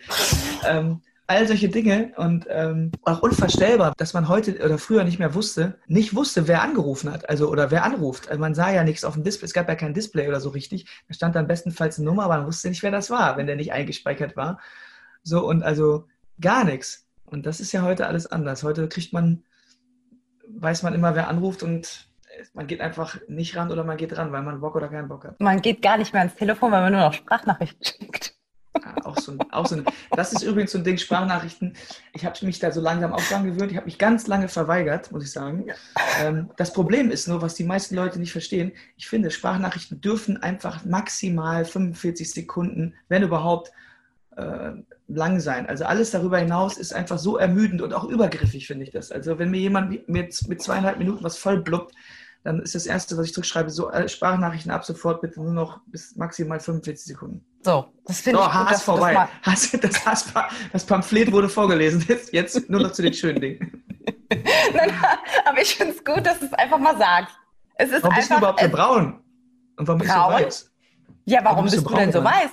Ähm, 0.67 1.01
all 1.27 1.47
solche 1.47 1.69
Dinge 1.69 2.13
und 2.17 2.47
ähm, 2.51 2.93
auch 3.03 3.23
unvorstellbar, 3.23 3.95
dass 3.97 4.13
man 4.13 4.29
heute 4.29 4.63
oder 4.63 4.79
früher 4.79 5.05
nicht 5.05 5.19
mehr 5.19 5.35
wusste, 5.35 5.79
nicht 5.87 6.15
wusste, 6.15 6.49
wer 6.49 6.63
angerufen 6.63 7.11
hat, 7.11 7.29
also 7.29 7.49
oder 7.49 7.71
wer 7.71 7.85
anruft. 7.85 8.29
Also 8.29 8.41
man 8.41 8.55
sah 8.55 8.71
ja 8.71 8.85
nichts 8.85 9.05
auf 9.05 9.15
dem 9.15 9.25
Display, 9.25 9.47
es 9.47 9.55
gab 9.55 9.69
ja 9.69 9.75
kein 9.75 9.95
Display 9.95 10.29
oder 10.29 10.41
so 10.41 10.51
richtig. 10.51 10.87
Da 11.09 11.15
stand 11.15 11.35
dann 11.35 11.47
bestenfalls 11.47 11.99
eine 11.99 12.07
Nummer, 12.07 12.25
aber 12.25 12.39
man 12.39 12.47
wusste 12.47 12.69
nicht, 12.69 12.83
wer 12.83 12.91
das 12.91 13.11
war, 13.11 13.37
wenn 13.37 13.47
der 13.47 13.57
nicht 13.57 13.73
eingespeichert 13.73 14.37
war. 14.37 14.61
So 15.23 15.47
und 15.47 15.63
also 15.63 16.07
gar 16.41 16.65
nichts. 16.65 17.07
Und 17.25 17.47
das 17.47 17.61
ist 17.61 17.73
ja 17.73 17.83
heute 17.83 18.07
alles 18.07 18.27
anders. 18.27 18.63
Heute 18.63 18.89
kriegt 18.89 19.13
man, 19.13 19.45
weiß 20.49 20.83
man 20.83 20.95
immer, 20.95 21.15
wer 21.15 21.29
anruft 21.29 21.63
und 21.63 22.09
man 22.53 22.67
geht 22.67 22.81
einfach 22.81 23.19
nicht 23.29 23.57
ran 23.57 23.71
oder 23.71 23.85
man 23.85 23.97
geht 23.97 24.17
ran, 24.17 24.33
weil 24.33 24.43
man 24.43 24.61
Bock 24.61 24.77
oder 24.77 24.89
keinen 24.89 25.09
Bock 25.09 25.25
hat. 25.25 25.41
Man 25.41 25.63
geht 25.63 25.81
gar 25.81 25.97
nicht 25.97 26.13
mehr 26.13 26.21
ans 26.23 26.35
Telefon, 26.35 26.73
weil 26.73 26.83
man 26.83 26.93
nur 26.93 27.03
noch 27.03 27.15
Sprachnachrichten 27.15 27.85
schickt. 27.85 28.34
Ja, 28.83 28.97
auch 29.05 29.19
so, 29.19 29.37
auch 29.51 29.67
so 29.67 29.77
ein, 29.77 29.85
das 30.11 30.33
ist 30.33 30.43
übrigens 30.43 30.73
so 30.73 30.79
ein 30.79 30.85
Ding, 30.85 30.99
Sprachnachrichten. 30.99 31.75
Ich 32.13 32.25
habe 32.25 32.45
mich 32.45 32.59
da 32.59 32.73
so 32.73 32.81
langsam 32.81 33.13
auch 33.13 33.23
dran 33.23 33.45
gewöhnt. 33.45 33.71
Ich 33.71 33.77
habe 33.77 33.87
mich 33.87 33.99
ganz 33.99 34.27
lange 34.27 34.49
verweigert, 34.49 35.13
muss 35.13 35.25
ich 35.25 35.31
sagen. 35.31 35.67
Ähm, 36.21 36.51
das 36.57 36.73
Problem 36.73 37.11
ist 37.11 37.29
nur, 37.29 37.41
was 37.41 37.55
die 37.55 37.65
meisten 37.65 37.95
Leute 37.95 38.19
nicht 38.19 38.33
verstehen. 38.33 38.73
Ich 38.97 39.07
finde, 39.07 39.31
Sprachnachrichten 39.31 40.01
dürfen 40.01 40.43
einfach 40.43 40.85
maximal 40.85 41.65
45 41.65 42.33
Sekunden, 42.33 42.95
wenn 43.09 43.23
überhaupt, 43.23 43.71
äh, 44.37 44.73
lang 45.07 45.41
sein. 45.41 45.67
Also 45.67 45.85
alles 45.85 46.11
darüber 46.11 46.39
hinaus 46.39 46.79
ist 46.79 46.93
einfach 46.93 47.19
so 47.19 47.37
ermüdend 47.37 47.83
und 47.83 47.93
auch 47.93 48.05
übergriffig, 48.05 48.67
finde 48.67 48.85
ich 48.85 48.91
das. 48.91 49.13
Also 49.13 49.39
wenn 49.39 49.51
mir 49.51 49.61
jemand 49.61 50.09
mit, 50.09 50.49
mit 50.49 50.63
zweieinhalb 50.63 50.99
Minuten 50.99 51.23
was 51.23 51.37
voll 51.37 51.61
blubbt, 51.61 51.95
dann 52.45 52.61
ist 52.61 52.75
das 52.75 52.85
Erste, 52.85 53.17
was 53.17 53.27
ich 53.27 53.33
zurückschreibe, 53.33 53.71
so 53.71 53.91
äh, 53.91 54.07
Sprachnachrichten 54.07 54.71
ab 54.71 54.85
sofort 54.85 55.23
bitte 55.23 55.41
nur 55.41 55.53
noch 55.53 55.81
bis 55.87 56.15
maximal 56.15 56.61
45 56.61 57.07
Sekunden. 57.07 57.45
So, 57.63 57.87
das 58.05 58.21
finde 58.21 58.41
so, 58.41 58.45
ich 58.45 58.53
gut, 58.53 58.71
Hass 58.71 58.83
vorbei. 58.83 59.29
Das, 59.45 59.71
das, 59.73 60.07
Hass, 60.07 60.27
das 60.71 60.85
Pamphlet 60.85 61.33
wurde 61.33 61.49
vorgelesen. 61.49 62.05
Jetzt, 62.09 62.33
jetzt 62.35 62.69
nur 62.69 62.83
noch 62.83 62.93
zu 62.93 63.01
den 63.01 63.15
schönen 63.15 63.41
Dingen. 63.41 63.83
Nein, 64.31 64.93
aber 65.47 65.63
ich 65.63 65.75
finde 65.75 65.95
es 65.95 66.05
gut, 66.05 66.27
dass 66.27 66.39
du 66.39 66.47
es 66.47 66.53
einfach 66.53 66.79
mal 66.79 66.97
sagst. 66.99 67.35
Es 67.77 67.91
ist 67.91 68.03
warum 68.03 68.15
einfach, 68.15 68.19
bist 68.19 68.31
du 68.31 68.37
überhaupt 68.37 68.61
so 68.61 68.69
braun? 68.69 69.21
Und 69.77 69.89
warum 69.89 69.99
braun? 69.99 69.99
bist 69.99 70.15
du 70.15 70.47
weiß? 70.47 70.71
Ja, 71.25 71.39
warum, 71.39 71.57
warum 71.57 71.65
bist, 71.65 71.77
du, 71.79 71.81
du 71.81 71.95
denn 71.95 72.13
so 72.13 72.23
weiß? 72.23 72.51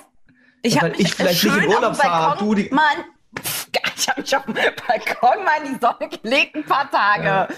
Ich 0.62 0.80
habe 0.80 0.94
ich 0.96 1.14
vielleicht 1.14 1.44
nicht 1.44 1.56
in 1.56 1.68
Urlaub 1.68 1.96
fahre. 1.96 2.38
Du 2.38 2.54
die 2.54 2.70
Mann, 2.70 3.04
ich 3.98 4.08
habe 4.08 4.22
mich 4.22 4.36
auf 4.36 4.44
dem 4.46 4.54
Balkon 4.54 5.44
mal 5.44 5.66
in 5.66 5.74
die 5.74 5.78
Sonne 5.78 6.08
gelegt 6.08 6.56
ein 6.56 6.64
paar 6.64 6.90
Tage. 6.90 7.24
Ja. 7.24 7.48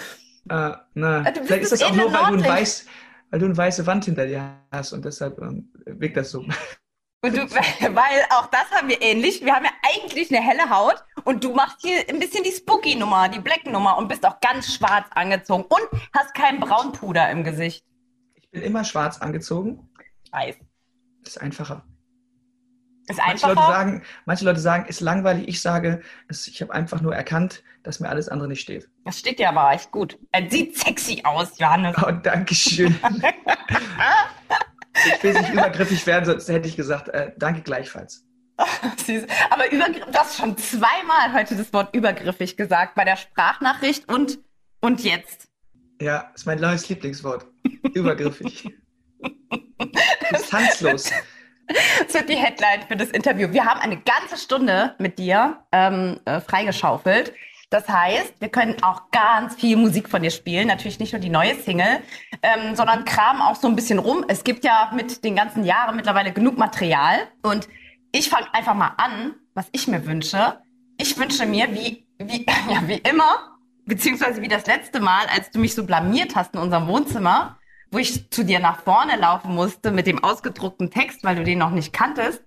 Äh, 0.49 0.73
na, 0.95 1.23
Ah, 1.25 1.31
du 1.31 1.45
vielleicht 1.45 1.63
ist 1.63 1.73
das 1.73 1.83
auch 1.83 1.95
nur, 1.95 2.13
weil 2.13 2.37
du, 2.37 2.45
ein 2.45 2.45
weiß, 2.45 2.87
weil 3.31 3.41
du 3.41 3.47
eine 3.47 3.57
weiße 3.57 3.87
Wand 3.87 4.05
hinter 4.05 4.27
dir 4.27 4.57
hast 4.71 4.93
und 4.93 5.05
deshalb 5.05 5.41
ähm, 5.41 5.73
wirkt 5.87 6.17
das 6.17 6.31
so. 6.31 6.41
Und 6.41 7.35
du, 7.37 7.51
weil 7.51 8.25
auch 8.31 8.47
das 8.47 8.71
haben 8.71 8.89
wir 8.89 9.01
ähnlich. 9.01 9.43
Wir 9.43 9.55
haben 9.55 9.65
ja 9.65 9.73
eigentlich 9.83 10.31
eine 10.31 10.47
helle 10.47 10.69
Haut 10.69 11.03
und 11.25 11.43
du 11.43 11.55
machst 11.55 11.79
hier 11.81 12.07
ein 12.09 12.19
bisschen 12.19 12.45
die 12.45 12.53
Spooky-Nummer, 12.53 13.31
die 13.31 13.41
Black-Nummer 13.41 13.97
und 13.97 14.09
bist 14.09 14.27
auch 14.27 14.41
ganz 14.41 14.75
schwarz 14.75 15.07
angezogen 15.15 15.65
und 15.65 16.01
hast 16.13 16.35
kein 16.35 16.61
Braunpuder 16.61 17.31
im 17.31 17.43
Gesicht. 17.43 17.85
Ich 18.35 18.51
bin 18.51 18.63
immer 18.63 18.85
schwarz 18.85 19.19
angezogen. 19.19 19.89
Ich 20.25 20.33
weiß. 20.33 20.57
Das 21.23 21.37
ist 21.37 21.43
einfacher. 21.43 21.87
Ist 23.07 23.19
Manche 23.19 23.47
Leute, 23.47 23.61
sagen, 23.61 24.03
manche 24.25 24.45
Leute 24.47 24.61
sagen, 24.61 24.87
ist 24.87 25.01
langweilig. 25.01 25.47
Ich 25.47 25.61
sage, 25.61 26.01
ich 26.31 26.63
habe 26.63 26.73
einfach 26.73 27.03
nur 27.03 27.15
erkannt, 27.15 27.63
dass 27.83 28.01
mir 28.01 28.09
alles 28.09 28.31
andere 28.31 28.49
nicht 28.49 28.63
steht. 28.63 28.89
Das 29.05 29.19
steht 29.19 29.39
dir 29.39 29.51
aber 29.51 29.73
echt 29.73 29.91
gut. 29.91 30.19
Er 30.33 30.49
sieht 30.51 30.79
sexy 30.79 31.21
aus, 31.23 31.59
Johannes. 31.59 31.97
Oh, 31.99 32.11
danke 32.11 32.55
schön. 32.55 32.99
ich 35.17 35.23
will 35.23 35.35
nicht 35.35 35.51
übergriffig 35.51 36.07
werden, 36.07 36.25
sonst 36.25 36.49
hätte 36.49 36.67
ich 36.67 36.77
gesagt, 36.77 37.09
äh, 37.09 37.33
danke 37.37 37.61
gleichfalls. 37.61 38.25
Aber 39.51 39.71
übergriff, 39.71 40.07
du 40.07 40.19
hast 40.19 40.39
schon 40.39 40.57
zweimal 40.57 41.35
heute 41.35 41.57
das 41.57 41.73
Wort 41.73 41.95
übergriffig 41.95 42.57
gesagt, 42.57 42.95
bei 42.95 43.05
der 43.05 43.17
Sprachnachricht 43.17 44.09
und, 44.11 44.39
und 44.81 45.03
jetzt. 45.03 45.49
Ja, 46.01 46.31
ist 46.35 46.47
mein 46.47 46.61
neues 46.61 46.89
Lieblingswort. 46.89 47.47
Übergriffig. 47.95 48.69
Distanzlos. 50.33 51.11
Das 52.05 52.15
wird 52.15 52.29
die 52.29 52.37
Headline 52.37 52.83
für 52.87 52.97
das 52.97 53.11
Interview. 53.11 53.53
Wir 53.53 53.65
haben 53.65 53.81
eine 53.81 53.97
ganze 53.97 54.37
Stunde 54.37 54.95
mit 54.99 55.19
dir 55.19 55.59
ähm, 55.73 56.21
äh, 56.25 56.41
freigeschaufelt. 56.41 57.33
Das 57.71 57.89
heißt, 57.89 58.35
wir 58.41 58.51
können 58.51 58.77
auch 58.83 59.11
ganz 59.11 59.57
viel 59.57 59.77
Musik 59.77 60.09
von 60.09 60.23
dir 60.23 60.31
spielen. 60.31 60.69
Natürlich 60.69 61.01
nicht 61.01 61.13
nur 61.13 61.21
die 61.21 61.29
neue 61.29 61.57
Single, 61.57 62.01
ähm, 62.43 62.77
sondern 62.77 63.05
kramen 63.05 63.43
auch 63.43 63.57
so 63.57 63.67
ein 63.67 63.75
bisschen 63.75 63.99
rum. 63.99 64.25
Es 64.29 64.45
gibt 64.45 64.65
ja 64.65 64.93
mit 64.95 65.25
den 65.25 65.35
ganzen 65.35 65.65
Jahren 65.65 65.97
mittlerweile 65.97 66.33
genug 66.33 66.57
Material. 66.57 67.27
Und 67.43 67.69
ich 68.13 68.29
fange 68.29 68.47
einfach 68.55 68.75
mal 68.75 68.93
an, 68.97 69.35
was 69.55 69.67
ich 69.73 69.89
mir 69.89 70.07
wünsche. 70.07 70.61
Ich 70.99 71.19
wünsche 71.19 71.47
mir, 71.47 71.73
wie, 71.73 72.07
wie, 72.19 72.47
ja, 72.71 72.87
wie 72.87 72.99
immer, 72.99 73.59
beziehungsweise 73.87 74.41
wie 74.41 74.49
das 74.49 74.67
letzte 74.67 75.01
Mal, 75.01 75.27
als 75.35 75.51
du 75.51 75.59
mich 75.59 75.75
so 75.75 75.85
blamiert 75.85 76.37
hast 76.37 76.55
in 76.55 76.61
unserem 76.61 76.87
Wohnzimmer, 76.87 77.59
wo 77.95 77.99
ich 77.99 78.29
zu 78.31 78.45
dir 78.45 78.59
nach 78.59 78.83
vorne 78.83 79.17
laufen 79.17 79.55
musste 79.55 79.93
mit 79.93 80.07
dem 80.07 80.23
ausgedruckten 80.23 80.91
Text, 80.91 81.23
weil 81.23 81.37
du 81.37 81.45
den 81.45 81.59
noch 81.59 81.71
nicht 81.71 81.93
kanntest, 81.93 82.43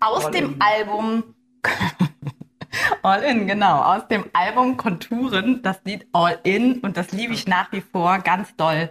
aus 0.00 0.26
All 0.26 0.30
dem 0.30 0.54
in. 0.54 0.60
Album 0.60 1.34
All 3.02 3.22
In, 3.24 3.46
genau, 3.46 3.82
aus 3.82 4.06
dem 4.08 4.24
Album 4.32 4.76
Konturen, 4.76 5.62
das 5.62 5.80
Lied 5.84 6.06
All 6.12 6.38
In 6.44 6.78
und 6.80 6.96
das 6.96 7.12
liebe 7.12 7.34
ich 7.34 7.46
nach 7.46 7.72
wie 7.72 7.80
vor 7.80 8.18
ganz 8.20 8.54
doll. 8.56 8.90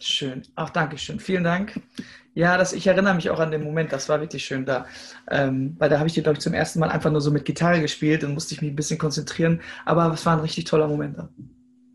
Schön. 0.00 0.42
Auch 0.54 0.70
Dankeschön. 0.70 1.18
Vielen 1.18 1.42
Dank. 1.42 1.80
Ja, 2.34 2.56
das, 2.56 2.72
ich 2.72 2.86
erinnere 2.86 3.14
mich 3.14 3.30
auch 3.30 3.40
an 3.40 3.50
den 3.50 3.64
Moment, 3.64 3.92
das 3.92 4.08
war 4.08 4.20
wirklich 4.20 4.44
schön 4.44 4.64
da. 4.64 4.86
Ähm, 5.28 5.74
weil 5.78 5.88
da 5.88 5.98
habe 5.98 6.06
ich 6.06 6.14
dir, 6.14 6.22
glaube 6.22 6.38
ich, 6.38 6.42
zum 6.42 6.54
ersten 6.54 6.78
Mal 6.78 6.90
einfach 6.90 7.10
nur 7.10 7.20
so 7.20 7.32
mit 7.32 7.44
Gitarre 7.44 7.80
gespielt 7.80 8.22
und 8.22 8.34
musste 8.34 8.54
ich 8.54 8.62
mich 8.62 8.70
ein 8.70 8.76
bisschen 8.76 8.98
konzentrieren. 8.98 9.60
Aber 9.84 10.12
es 10.12 10.24
war 10.24 10.34
ein 10.34 10.40
richtig 10.40 10.64
toller 10.64 10.86
Moment 10.86 11.18
da. 11.18 11.28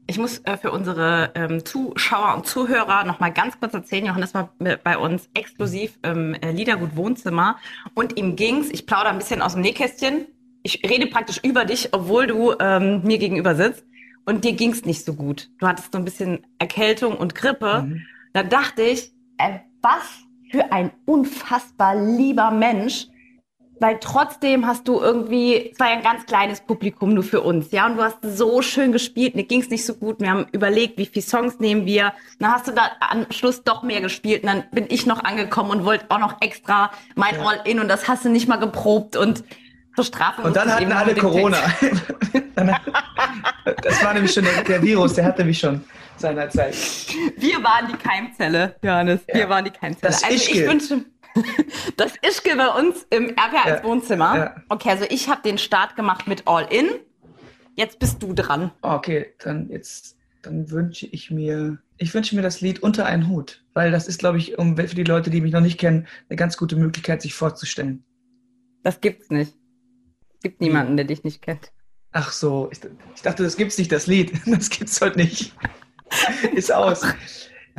Ich 0.06 0.18
muss 0.18 0.40
äh, 0.40 0.58
für 0.58 0.72
unsere 0.72 1.32
ähm, 1.36 1.64
Zuschauer 1.66 2.36
und 2.36 2.46
Zuhörer 2.46 3.06
noch 3.06 3.20
mal 3.20 3.32
ganz 3.32 3.60
kurz 3.60 3.74
erzählen. 3.74 4.06
Johannes 4.06 4.34
war 4.34 4.54
bei 4.60 4.98
uns 4.98 5.30
exklusiv 5.34 5.98
im 6.04 6.34
äh, 6.36 6.52
Liedergut 6.52 6.96
Wohnzimmer 6.96 7.58
und 7.94 8.18
ihm 8.18 8.36
ging's. 8.36 8.70
Ich 8.70 8.86
plaudere 8.86 9.12
ein 9.12 9.18
bisschen 9.18 9.42
aus 9.42 9.54
dem 9.54 9.62
Nähkästchen. 9.62 10.26
Ich 10.62 10.82
rede 10.88 11.08
praktisch 11.08 11.40
über 11.44 11.66
dich, 11.66 11.94
obwohl 11.94 12.28
du 12.28 12.54
ähm, 12.60 13.02
mir 13.04 13.18
gegenüber 13.18 13.56
sitzt. 13.56 13.86
Und 14.26 14.46
dir 14.46 14.54
ging's 14.54 14.86
nicht 14.86 15.04
so 15.04 15.14
gut. 15.14 15.50
Du 15.60 15.68
hattest 15.68 15.92
so 15.92 15.98
ein 15.98 16.06
bisschen 16.06 16.46
Erkältung 16.58 17.18
und 17.18 17.36
Grippe. 17.36 17.84
Mhm. 17.84 18.02
Da 18.34 18.44
dachte 18.44 18.82
ich, 18.82 19.12
äh, 19.38 19.60
was 19.82 20.24
für 20.50 20.72
ein 20.72 20.92
unfassbar 21.06 21.96
lieber 21.96 22.52
Mensch. 22.52 23.08
Weil 23.80 23.98
trotzdem 24.00 24.66
hast 24.68 24.88
du 24.88 25.00
irgendwie, 25.02 25.72
es 25.72 25.80
war 25.80 25.88
ja 25.90 25.94
ein 25.96 26.04
ganz 26.04 26.26
kleines 26.26 26.62
Publikum 26.62 27.14
nur 27.14 27.24
für 27.24 27.42
uns, 27.42 27.72
ja, 27.72 27.86
und 27.86 27.98
du 27.98 28.04
hast 28.04 28.18
so 28.24 28.62
schön 28.62 28.92
gespielt, 28.92 29.36
mir 29.36 29.44
ging's 29.44 29.70
nicht 29.70 29.86
so 29.86 29.96
gut, 29.96 30.22
wir 30.22 30.30
haben 30.30 30.46
überlegt, 30.52 30.98
wie 30.98 31.06
viele 31.06 31.26
Songs 31.26 31.60
nehmen 31.60 31.86
wir, 31.86 32.14
dann 32.40 32.52
hast 32.52 32.68
du 32.68 32.72
da 32.72 32.92
am 33.00 33.26
Schluss 33.32 33.64
doch 33.64 33.84
mehr 33.84 34.00
gespielt 34.00 34.44
und 34.44 34.50
dann 34.50 34.64
bin 34.72 34.86
ich 34.90 35.06
noch 35.06 35.24
angekommen 35.24 35.72
und 35.72 35.86
wollte 35.86 36.06
auch 36.10 36.20
noch 36.20 36.42
extra 36.42 36.92
mein 37.16 37.36
Ja. 37.36 37.46
All-In 37.46 37.80
und 37.80 37.88
das 37.88 38.08
hast 38.08 38.24
du 38.26 38.30
nicht 38.30 38.48
mal 38.48 38.58
geprobt 38.58 39.16
und 39.18 39.44
zur 39.96 40.06
Strafe 40.06 40.42
Und 40.44 40.56
dann 40.56 40.68
ich 40.70 40.74
hatten 40.76 40.92
alle 40.92 41.16
Corona. 41.16 41.58
Hat- 41.58 41.92
das 43.84 44.04
war 44.04 44.14
nämlich 44.14 44.34
schon 44.34 44.44
der, 44.44 44.64
der 44.64 44.82
Virus, 44.82 45.14
der 45.14 45.26
hatte 45.26 45.44
mich 45.44 45.60
schon 45.60 45.84
seinerzeit. 46.18 46.76
Wir 47.38 47.64
waren 47.64 47.88
die 47.88 47.98
Keimzelle, 47.98 48.76
Johannes. 48.82 49.22
Ja. 49.28 49.36
Wir 49.36 49.50
waren 49.50 49.66
die 49.66 49.72
Keimzelle. 49.72 50.12
Das 50.12 50.24
also 50.24 50.36
Ischgl. 50.36 50.58
ich 50.62 50.68
wünsche 50.68 51.06
das 51.98 52.14
Ischgl 52.22 52.56
bei 52.58 52.68
uns 52.70 53.06
im 53.10 53.30
RPA 53.30 53.54
Ja. 53.54 53.64
als 53.64 53.84
Wohnzimmer. 53.84 54.36
Ja. 54.38 54.56
Okay, 54.70 54.90
also 54.90 55.06
ich 55.10 55.30
habe 55.30 55.42
den 55.44 55.58
Start 55.58 55.96
gemacht 55.96 56.28
mit 56.28 56.48
All 56.48 56.68
In. 56.72 56.88
Jetzt 57.76 58.00
bist 58.00 58.22
du 58.22 58.34
dran. 58.34 58.72
Okay, 58.82 59.34
dann 59.40 59.70
jetzt, 59.70 60.18
dann 60.44 60.70
wünsche 60.70 61.08
ich 61.08 61.32
mir, 61.32 61.80
ich 61.98 62.14
wünsche 62.14 62.36
mir 62.36 62.42
das 62.44 62.62
Lied 62.62 62.84
Unter 62.84 63.06
einen 63.06 63.28
Hut, 63.30 63.64
weil 63.74 63.92
das 63.92 64.08
ist, 64.08 64.20
glaube 64.20 64.38
ich, 64.38 64.58
um, 64.60 64.78
für 64.78 64.86
die 64.96 65.04
Leute, 65.04 65.30
die 65.32 65.42
mich 65.42 65.54
noch 65.54 65.62
nicht 65.62 65.80
kennen, 65.80 66.08
eine 66.30 66.38
ganz 66.38 66.58
gute 66.58 66.76
Möglichkeit, 66.76 67.22
sich 67.22 67.34
vorzustellen. 67.34 68.04
Das 68.84 69.02
gibt's 69.02 69.30
nicht. 69.30 69.54
Es 70.36 70.40
gibt 70.42 70.62
niemanden, 70.62 70.98
der 70.98 71.06
dich 71.06 71.24
nicht 71.24 71.42
kennt. 71.42 71.72
Ach 72.12 72.32
so, 72.32 72.70
ich, 72.72 72.80
ich 73.16 73.22
dachte, 73.24 73.42
das 73.44 73.58
gibt's 73.58 73.78
nicht, 73.80 73.92
das 73.92 74.06
Lied. 74.08 74.32
Das 74.46 74.70
gibt's 74.70 75.02
heute 75.02 75.18
nicht. 75.18 75.56
ist 76.54 76.72
aus. 76.72 77.02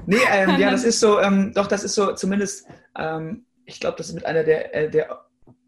Nee, 0.07 0.17
ähm, 0.29 0.59
ja, 0.59 0.73
das 0.73 0.83
ist 0.83 0.99
so, 0.99 1.21
ähm, 1.21 1.53
doch, 1.55 1.69
das 1.69 1.85
ist 1.85 1.95
so 1.95 2.15
zumindest, 2.15 2.67
ähm, 2.99 3.44
ich 3.67 3.81
glaube, 3.81 3.97
das 3.97 4.09
ist 4.09 4.15
mit 4.15 4.27
einer 4.27 4.45
der, 4.45 4.75
äh, 4.75 4.91
der 4.91 5.25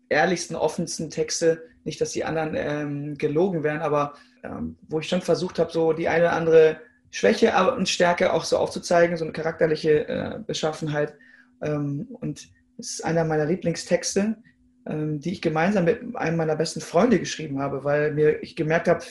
ehrlichsten, 0.09 0.57
offensten 0.57 1.11
Texte. 1.11 1.63
Nicht, 1.85 2.01
dass 2.01 2.13
die 2.13 2.25
anderen 2.25 2.55
ähm, 2.55 3.19
gelogen 3.19 3.63
wären, 3.63 3.81
aber 3.81 4.15
ähm, 4.43 4.77
wo 4.89 5.01
ich 5.01 5.09
schon 5.09 5.23
versucht 5.23 5.59
habe, 5.59 5.73
so 5.73 5.93
die 5.93 6.09
eine 6.09 6.25
oder 6.25 6.33
andere 6.33 6.81
Schwäche 7.11 7.53
und 7.73 7.89
Stärke 7.89 8.33
auch 8.33 8.45
so 8.45 8.59
aufzuzeigen, 8.59 9.17
so 9.17 9.25
eine 9.25 9.33
charakterliche 9.33 10.09
äh, 10.09 10.39
Beschaffenheit. 10.47 11.15
Ähm, 11.63 12.09
und 12.21 12.49
es 12.79 12.95
ist 12.95 13.05
einer 13.05 13.25
meiner 13.25 13.47
Lieblingstexte, 13.47 14.37
ähm, 14.87 15.21
die 15.21 15.33
ich 15.33 15.43
gemeinsam 15.43 15.85
mit 15.85 16.01
einem 16.17 16.37
meiner 16.37 16.57
besten 16.57 16.81
Freunde 16.81 17.19
geschrieben 17.19 17.61
habe, 17.61 17.85
weil 17.85 18.13
mir 18.13 18.43
ich 18.43 18.57
gemerkt 18.57 18.89
habe, 18.89 19.05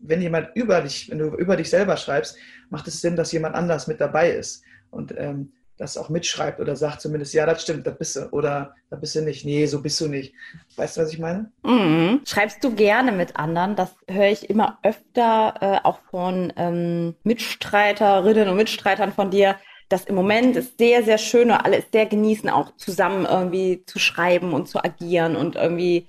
wenn 0.00 0.22
jemand 0.22 0.50
über 0.54 0.80
dich, 0.82 1.10
wenn 1.10 1.18
du 1.18 1.34
über 1.36 1.56
dich 1.56 1.70
selber 1.70 1.96
schreibst, 1.96 2.36
macht 2.68 2.86
es 2.86 3.00
Sinn, 3.00 3.16
dass 3.16 3.32
jemand 3.32 3.54
anders 3.54 3.86
mit 3.86 4.00
dabei 4.00 4.30
ist 4.30 4.62
und 4.90 5.14
ähm, 5.16 5.52
das 5.80 5.96
auch 5.96 6.10
mitschreibt 6.10 6.60
oder 6.60 6.76
sagt 6.76 7.00
zumindest, 7.00 7.32
ja, 7.32 7.46
das 7.46 7.62
stimmt, 7.62 7.86
da 7.86 7.90
bist 7.90 8.14
du 8.14 8.28
oder 8.32 8.74
da 8.90 8.96
bist 8.96 9.14
du 9.14 9.22
nicht, 9.22 9.46
nee, 9.46 9.64
so 9.64 9.80
bist 9.80 9.98
du 10.00 10.08
nicht. 10.08 10.34
Weißt 10.76 10.96
du, 10.96 11.00
was 11.00 11.12
ich 11.12 11.18
meine? 11.18 11.50
Mhm. 11.64 12.20
Schreibst 12.26 12.62
du 12.62 12.74
gerne 12.74 13.12
mit 13.12 13.36
anderen? 13.36 13.76
Das 13.76 13.90
höre 14.06 14.28
ich 14.28 14.50
immer 14.50 14.78
öfter, 14.82 15.54
äh, 15.60 15.86
auch 15.86 16.00
von 16.10 16.52
ähm, 16.56 17.16
Mitstreiterinnen 17.24 18.50
und 18.50 18.56
Mitstreitern 18.56 19.12
von 19.12 19.30
dir, 19.30 19.56
dass 19.88 20.04
im 20.04 20.16
Moment 20.16 20.54
es 20.54 20.76
sehr, 20.78 21.02
sehr 21.02 21.16
schön 21.16 21.50
und 21.50 21.56
alle 21.56 21.78
es 21.78 21.86
sehr 21.90 22.04
genießen, 22.04 22.50
auch 22.50 22.76
zusammen 22.76 23.24
irgendwie 23.24 23.82
zu 23.86 23.98
schreiben 23.98 24.52
und 24.52 24.68
zu 24.68 24.84
agieren 24.84 25.34
und 25.34 25.56
irgendwie 25.56 26.08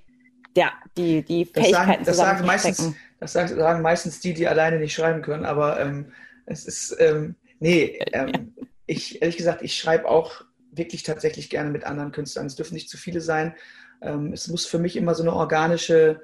ja, 0.53 0.73
die, 0.97 1.23
die 1.23 1.49
Das 1.49 1.63
Fähigkeiten 1.63 2.03
sagen, 2.03 2.05
das 2.05 2.17
sagen 2.17 2.45
meistens, 2.45 2.93
das 3.21 3.31
sagen, 3.31 3.81
meistens 3.81 4.19
die, 4.19 4.33
die 4.33 4.49
alleine 4.49 4.79
nicht 4.79 4.93
schreiben 4.93 5.21
können, 5.21 5.45
aber 5.45 5.79
ähm, 5.79 6.11
es 6.45 6.65
ist, 6.65 6.97
ähm, 6.99 7.35
nee, 7.59 7.99
ähm, 8.11 8.53
ich, 8.91 9.21
ehrlich 9.21 9.37
gesagt, 9.37 9.61
ich 9.61 9.77
schreibe 9.77 10.07
auch 10.07 10.43
wirklich 10.71 11.03
tatsächlich 11.03 11.49
gerne 11.49 11.69
mit 11.69 11.85
anderen 11.85 12.11
Künstlern. 12.11 12.45
Es 12.45 12.55
dürfen 12.55 12.73
nicht 12.73 12.89
zu 12.89 12.97
viele 12.97 13.21
sein. 13.21 13.55
Ähm, 14.01 14.33
es 14.33 14.47
muss 14.47 14.65
für 14.65 14.79
mich 14.79 14.97
immer 14.97 15.15
so 15.15 15.23
eine 15.23 15.33
organische 15.33 16.21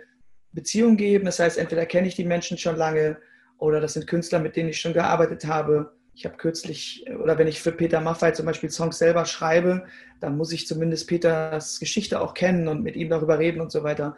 Beziehung 0.51 0.97
geben. 0.97 1.25
Das 1.25 1.39
heißt, 1.39 1.57
entweder 1.57 1.85
kenne 1.85 2.07
ich 2.07 2.15
die 2.15 2.25
Menschen 2.25 2.57
schon 2.57 2.75
lange 2.75 3.17
oder 3.57 3.79
das 3.79 3.93
sind 3.93 4.07
Künstler, 4.07 4.39
mit 4.39 4.55
denen 4.55 4.69
ich 4.69 4.81
schon 4.81 4.93
gearbeitet 4.93 5.45
habe. 5.45 5.93
Ich 6.13 6.25
habe 6.25 6.35
kürzlich, 6.35 7.05
oder 7.21 7.37
wenn 7.37 7.47
ich 7.47 7.61
für 7.61 7.71
Peter 7.71 8.01
Maffay 8.01 8.33
zum 8.33 8.45
Beispiel 8.45 8.69
Songs 8.69 8.97
selber 8.97 9.25
schreibe, 9.25 9.85
dann 10.19 10.35
muss 10.35 10.51
ich 10.51 10.67
zumindest 10.67 11.07
Peters 11.07 11.79
Geschichte 11.79 12.19
auch 12.19 12.33
kennen 12.33 12.67
und 12.67 12.83
mit 12.83 12.95
ihm 12.95 13.09
darüber 13.09 13.39
reden 13.39 13.61
und 13.61 13.71
so 13.71 13.83
weiter. 13.83 14.17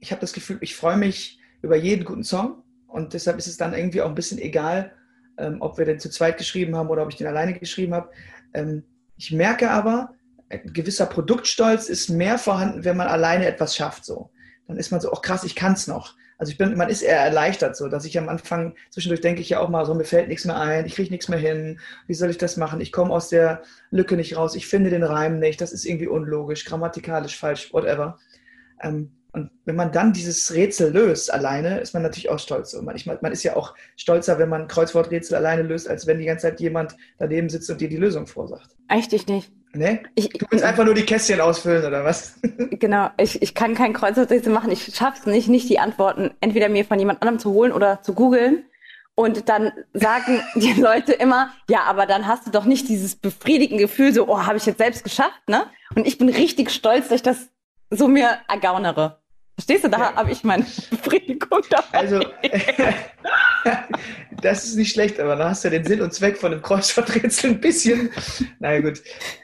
Ich 0.00 0.10
habe 0.10 0.20
das 0.20 0.32
Gefühl, 0.32 0.58
ich 0.62 0.74
freue 0.74 0.96
mich 0.96 1.38
über 1.62 1.76
jeden 1.76 2.04
guten 2.04 2.24
Song 2.24 2.62
und 2.88 3.12
deshalb 3.12 3.38
ist 3.38 3.46
es 3.46 3.56
dann 3.56 3.74
irgendwie 3.74 4.02
auch 4.02 4.08
ein 4.08 4.14
bisschen 4.14 4.38
egal, 4.38 4.92
ähm, 5.38 5.58
ob 5.60 5.78
wir 5.78 5.84
den 5.84 5.98
zu 5.98 6.10
zweit 6.10 6.38
geschrieben 6.38 6.76
haben 6.76 6.88
oder 6.88 7.02
ob 7.02 7.10
ich 7.10 7.16
den 7.16 7.26
alleine 7.26 7.58
geschrieben 7.58 7.94
habe. 7.94 8.10
Ähm, 8.52 8.84
ich 9.16 9.32
merke 9.32 9.70
aber, 9.70 10.14
ein 10.48 10.72
gewisser 10.72 11.06
Produktstolz 11.06 11.88
ist 11.88 12.08
mehr 12.08 12.38
vorhanden, 12.38 12.84
wenn 12.84 12.96
man 12.96 13.08
alleine 13.08 13.46
etwas 13.46 13.76
schafft. 13.76 14.04
So. 14.04 14.30
Dann 14.66 14.76
ist 14.76 14.90
man 14.90 15.00
so, 15.00 15.12
oh 15.12 15.16
krass, 15.16 15.44
ich 15.44 15.54
kann 15.54 15.72
es 15.72 15.86
noch. 15.86 16.14
Also 16.36 16.50
ich 16.50 16.58
bin, 16.58 16.76
man 16.76 16.88
ist 16.88 17.02
eher 17.02 17.20
erleichtert, 17.20 17.76
so 17.76 17.88
dass 17.88 18.04
ich 18.04 18.18
am 18.18 18.28
Anfang 18.28 18.74
zwischendurch 18.90 19.20
denke 19.20 19.40
ich 19.40 19.50
ja 19.50 19.60
auch 19.60 19.68
mal 19.68 19.86
so, 19.86 19.94
mir 19.94 20.04
fällt 20.04 20.28
nichts 20.28 20.44
mehr 20.44 20.58
ein, 20.58 20.84
ich 20.84 20.96
kriege 20.96 21.10
nichts 21.10 21.28
mehr 21.28 21.38
hin, 21.38 21.78
wie 22.08 22.14
soll 22.14 22.30
ich 22.30 22.38
das 22.38 22.56
machen? 22.56 22.80
Ich 22.80 22.90
komme 22.90 23.14
aus 23.14 23.28
der 23.28 23.62
Lücke 23.90 24.16
nicht 24.16 24.36
raus, 24.36 24.56
ich 24.56 24.66
finde 24.66 24.90
den 24.90 25.04
Reim 25.04 25.38
nicht, 25.38 25.60
das 25.60 25.72
ist 25.72 25.84
irgendwie 25.84 26.08
unlogisch, 26.08 26.64
grammatikalisch 26.64 27.38
falsch, 27.38 27.72
whatever. 27.72 28.18
Ähm, 28.82 29.12
Und 29.34 29.50
wenn 29.64 29.74
man 29.74 29.90
dann 29.90 30.12
dieses 30.12 30.54
Rätsel 30.54 30.92
löst 30.92 31.32
alleine, 31.32 31.80
ist 31.80 31.92
man 31.92 32.04
natürlich 32.04 32.30
auch 32.30 32.38
stolz. 32.38 32.72
Und 32.72 32.84
man, 32.84 32.94
ich, 32.94 33.04
man 33.06 33.32
ist 33.32 33.42
ja 33.42 33.56
auch 33.56 33.74
stolzer, 33.96 34.38
wenn 34.38 34.48
man 34.48 34.68
Kreuzworträtsel 34.68 35.36
alleine 35.36 35.62
löst, 35.62 35.88
als 35.88 36.06
wenn 36.06 36.20
die 36.20 36.24
ganze 36.24 36.42
Zeit 36.42 36.60
jemand 36.60 36.96
daneben 37.18 37.48
sitzt 37.48 37.68
und 37.68 37.80
dir 37.80 37.88
die 37.88 37.96
Lösung 37.96 38.28
vorsagt. 38.28 38.76
Echt 38.88 39.12
ich 39.12 39.26
nicht. 39.26 39.50
Ne? 39.72 40.04
Ich, 40.14 40.28
Du 40.28 40.46
willst 40.50 40.64
einfach 40.64 40.84
nur 40.84 40.94
die 40.94 41.02
Kästchen 41.02 41.40
ausfüllen, 41.40 41.84
oder 41.84 42.04
was? 42.04 42.38
Genau, 42.70 43.10
ich, 43.16 43.42
ich 43.42 43.54
kann 43.54 43.74
kein 43.74 43.92
Kreuzworträtsel 43.92 44.52
machen. 44.52 44.70
Ich 44.70 44.94
schaff's 44.94 45.26
nicht, 45.26 45.48
nicht 45.48 45.68
die 45.68 45.80
Antworten 45.80 46.30
entweder 46.40 46.68
mir 46.68 46.84
von 46.84 46.98
jemand 47.00 47.20
anderem 47.20 47.40
zu 47.40 47.52
holen 47.52 47.72
oder 47.72 48.02
zu 48.02 48.14
googeln. 48.14 48.64
Und 49.16 49.48
dann 49.48 49.72
sagen 49.94 50.42
die 50.54 50.80
Leute 50.80 51.12
immer, 51.12 51.50
ja, 51.68 51.82
aber 51.84 52.06
dann 52.06 52.28
hast 52.28 52.46
du 52.46 52.52
doch 52.52 52.66
nicht 52.66 52.88
dieses 52.88 53.16
befriedigende 53.16 53.82
Gefühl, 53.82 54.12
so, 54.14 54.28
oh, 54.28 54.46
habe 54.46 54.58
ich 54.58 54.66
jetzt 54.66 54.78
selbst 54.78 55.02
geschafft, 55.02 55.48
ne? 55.48 55.64
Und 55.96 56.06
ich 56.06 56.18
bin 56.18 56.28
richtig 56.28 56.70
stolz, 56.70 57.08
dass 57.08 57.16
ich 57.16 57.22
das 57.22 57.48
so 57.90 58.06
mir 58.06 58.38
ergaunere. 58.48 59.23
Verstehst 59.54 59.84
du? 59.84 59.88
Da 59.88 59.98
Ja. 59.98 60.14
habe 60.16 60.32
ich 60.32 60.42
meine 60.44 60.64
Befriedigung 60.90 61.60
dabei. 61.70 61.84
Also, 61.92 62.20
das 64.42 64.64
ist 64.64 64.76
nicht 64.76 64.92
schlecht, 64.92 65.20
aber 65.20 65.36
da 65.36 65.50
hast 65.50 65.64
du 65.64 65.70
den 65.70 65.84
Sinn 65.84 66.02
und 66.02 66.12
Zweck 66.12 66.38
von 66.38 66.50
dem 66.50 66.62
Kreuzworträtsel 66.62 67.50
ein 67.50 67.60
bisschen. 67.60 68.10
Naja, 68.58 68.80
gut. 68.80 69.02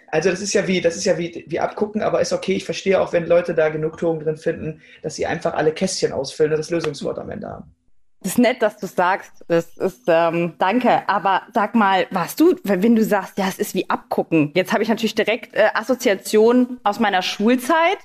Also, 0.08 0.30
das 0.30 0.40
ist 0.40 0.52
ja 0.52 0.66
wie, 0.66 0.80
das 0.80 0.96
ist 0.96 1.04
ja 1.04 1.16
wie, 1.18 1.44
wie 1.46 1.60
abgucken, 1.60 2.02
aber 2.02 2.20
ist 2.20 2.32
okay. 2.32 2.54
Ich 2.54 2.64
verstehe 2.64 3.00
auch, 3.00 3.12
wenn 3.12 3.26
Leute 3.26 3.54
da 3.54 3.68
Genugtuung 3.68 4.20
drin 4.20 4.36
finden, 4.36 4.82
dass 5.02 5.14
sie 5.14 5.26
einfach 5.26 5.54
alle 5.54 5.72
Kästchen 5.72 6.12
ausfüllen 6.12 6.52
und 6.52 6.58
das 6.58 6.70
Lösungswort 6.70 7.18
am 7.18 7.30
Ende 7.30 7.48
haben. 7.48 7.74
Das 8.22 8.32
ist 8.32 8.38
nett, 8.38 8.60
dass 8.60 8.76
du 8.76 8.86
sagst. 8.86 9.32
Das 9.48 9.78
ist, 9.78 10.02
ähm, 10.08 10.52
danke. 10.58 11.08
Aber 11.08 11.42
sag 11.54 11.74
mal, 11.74 12.06
warst 12.10 12.38
du, 12.38 12.54
wenn 12.64 12.94
du 12.94 13.02
sagst, 13.02 13.38
ja, 13.38 13.46
es 13.48 13.58
ist 13.58 13.74
wie 13.74 13.88
abgucken. 13.88 14.50
Jetzt 14.54 14.74
habe 14.74 14.82
ich 14.82 14.90
natürlich 14.90 15.14
direkt 15.14 15.54
äh, 15.54 15.68
Assoziationen 15.72 16.80
aus 16.84 17.00
meiner 17.00 17.22
Schulzeit. 17.22 17.96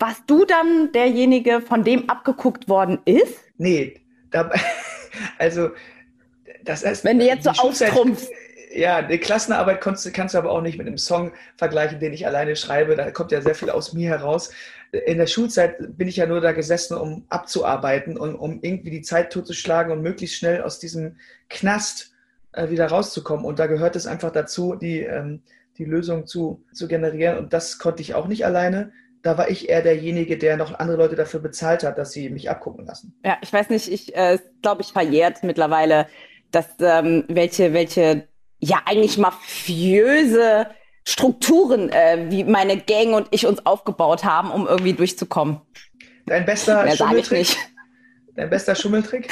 Warst 0.00 0.22
du 0.26 0.44
dann 0.44 0.90
derjenige, 0.92 1.60
von 1.60 1.84
dem 1.84 2.08
abgeguckt 2.10 2.68
worden 2.68 2.98
ist? 3.04 3.38
Nee, 3.58 4.00
da, 4.30 4.50
also, 5.38 5.70
das 6.64 6.84
heißt. 6.84 7.04
Wenn 7.04 7.18
du 7.18 7.26
jetzt 7.26 7.44
so 7.44 7.50
austrumpfst. 7.50 8.28
Ja, 8.72 8.96
eine 8.98 9.18
Klassenarbeit 9.18 9.80
kannst, 9.80 10.06
du- 10.06 10.12
kannst 10.12 10.34
du 10.34 10.38
aber 10.38 10.52
auch 10.52 10.62
nicht 10.62 10.78
mit 10.78 10.86
einem 10.86 10.96
Song 10.98 11.32
vergleichen, 11.56 11.98
den 12.00 12.12
ich 12.12 12.26
alleine 12.26 12.54
schreibe. 12.56 12.94
Da 12.96 13.10
kommt 13.10 13.32
ja 13.32 13.42
sehr 13.42 13.54
viel 13.56 13.68
aus 13.68 13.92
mir 13.92 14.08
heraus. 14.08 14.52
In 15.06 15.18
der 15.18 15.26
Schulzeit 15.26 15.76
bin 15.98 16.08
ich 16.08 16.16
ja 16.16 16.26
nur 16.26 16.40
da 16.40 16.52
gesessen, 16.52 16.96
um 16.96 17.24
abzuarbeiten 17.28 18.16
und 18.16 18.36
um 18.36 18.60
irgendwie 18.62 18.90
die 18.90 19.02
Zeit 19.02 19.32
totzuschlagen 19.32 19.92
und 19.92 20.02
möglichst 20.02 20.36
schnell 20.36 20.62
aus 20.62 20.78
diesem 20.78 21.16
Knast 21.48 22.12
äh, 22.52 22.70
wieder 22.70 22.86
rauszukommen. 22.86 23.44
Und 23.44 23.58
da 23.58 23.66
gehört 23.66 23.96
es 23.96 24.06
einfach 24.06 24.30
dazu, 24.32 24.76
die, 24.76 25.00
ähm, 25.00 25.42
die 25.76 25.84
Lösung 25.84 26.26
zu, 26.26 26.62
zu 26.72 26.86
generieren. 26.88 27.38
Und 27.38 27.52
das 27.52 27.78
konnte 27.78 28.02
ich 28.02 28.14
auch 28.14 28.28
nicht 28.28 28.46
alleine. 28.46 28.92
Da 29.22 29.36
war 29.36 29.50
ich 29.50 29.68
eher 29.68 29.82
derjenige, 29.82 30.38
der 30.38 30.56
noch 30.56 30.78
andere 30.78 30.96
Leute 30.96 31.16
dafür 31.16 31.40
bezahlt 31.40 31.84
hat, 31.84 31.98
dass 31.98 32.12
sie 32.12 32.30
mich 32.30 32.48
abgucken 32.48 32.86
lassen. 32.86 33.18
Ja, 33.24 33.36
ich 33.42 33.52
weiß 33.52 33.68
nicht, 33.68 33.90
ich 33.90 34.16
äh, 34.16 34.38
glaube, 34.62 34.80
ich 34.82 34.92
verjährt 34.92 35.42
mittlerweile, 35.42 36.06
dass 36.50 36.66
ähm, 36.80 37.24
welche, 37.28 37.72
welche 37.72 38.26
ja 38.60 38.82
eigentlich 38.86 39.18
mafiöse 39.18 40.66
Strukturen, 41.04 41.90
äh, 41.90 42.26
wie 42.30 42.44
meine 42.44 42.78
Gang 42.78 43.14
und 43.14 43.28
ich 43.30 43.46
uns 43.46 43.64
aufgebaut 43.66 44.24
haben, 44.24 44.50
um 44.50 44.66
irgendwie 44.66 44.92
durchzukommen. 44.92 45.60
Dein 46.26 46.44
bester 46.44 46.84
Mehr 46.84 46.96
Schummeltrick? 46.96 47.38
nicht. 47.38 47.58
Dein 48.36 48.50
bester 48.50 48.74
Schummeltrick? 48.74 49.28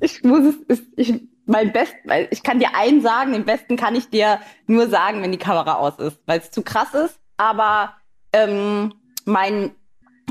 Ich 0.00 0.22
muss 0.22 0.54
es, 0.68 0.82
ich, 0.96 1.14
mein 1.46 1.72
Best, 1.72 1.94
ich 2.30 2.42
kann 2.42 2.60
dir 2.60 2.74
einen 2.76 3.02
sagen, 3.02 3.32
den 3.32 3.44
besten 3.44 3.76
kann 3.76 3.96
ich 3.96 4.08
dir 4.08 4.40
nur 4.66 4.88
sagen, 4.88 5.20
wenn 5.20 5.32
die 5.32 5.38
Kamera 5.38 5.74
aus 5.74 5.98
ist, 5.98 6.18
weil 6.26 6.38
es 6.38 6.50
zu 6.50 6.62
krass 6.62 6.94
ist. 6.94 7.18
Aber 7.36 7.94
ähm, 8.32 8.94
mein 9.24 9.72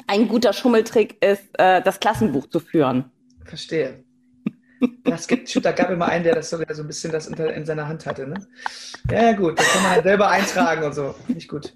ein 0.07 0.27
guter 0.27 0.53
Schummeltrick 0.53 1.23
ist, 1.23 1.43
äh, 1.57 1.81
das 1.81 1.99
Klassenbuch 1.99 2.47
zu 2.47 2.59
führen. 2.59 3.11
Verstehe. 3.45 4.03
Das 5.05 5.27
gibt, 5.27 5.65
da 5.65 5.71
gab 5.71 5.89
immer 5.89 6.07
einen, 6.07 6.23
der 6.23 6.35
das 6.35 6.49
so, 6.49 6.57
der 6.57 6.75
so 6.75 6.81
ein 6.81 6.87
bisschen 6.87 7.11
das 7.11 7.27
in, 7.27 7.35
in 7.35 7.65
seiner 7.65 7.87
Hand 7.87 8.05
hatte. 8.05 8.27
Ne? 8.27 8.35
Ja, 9.09 9.31
gut, 9.31 9.57
da 9.57 9.63
kann 9.63 9.83
man 9.83 9.91
halt 9.91 10.03
selber 10.03 10.29
eintragen 10.29 10.83
und 10.83 10.93
so. 10.93 11.15
Nicht 11.27 11.47
gut. 11.47 11.73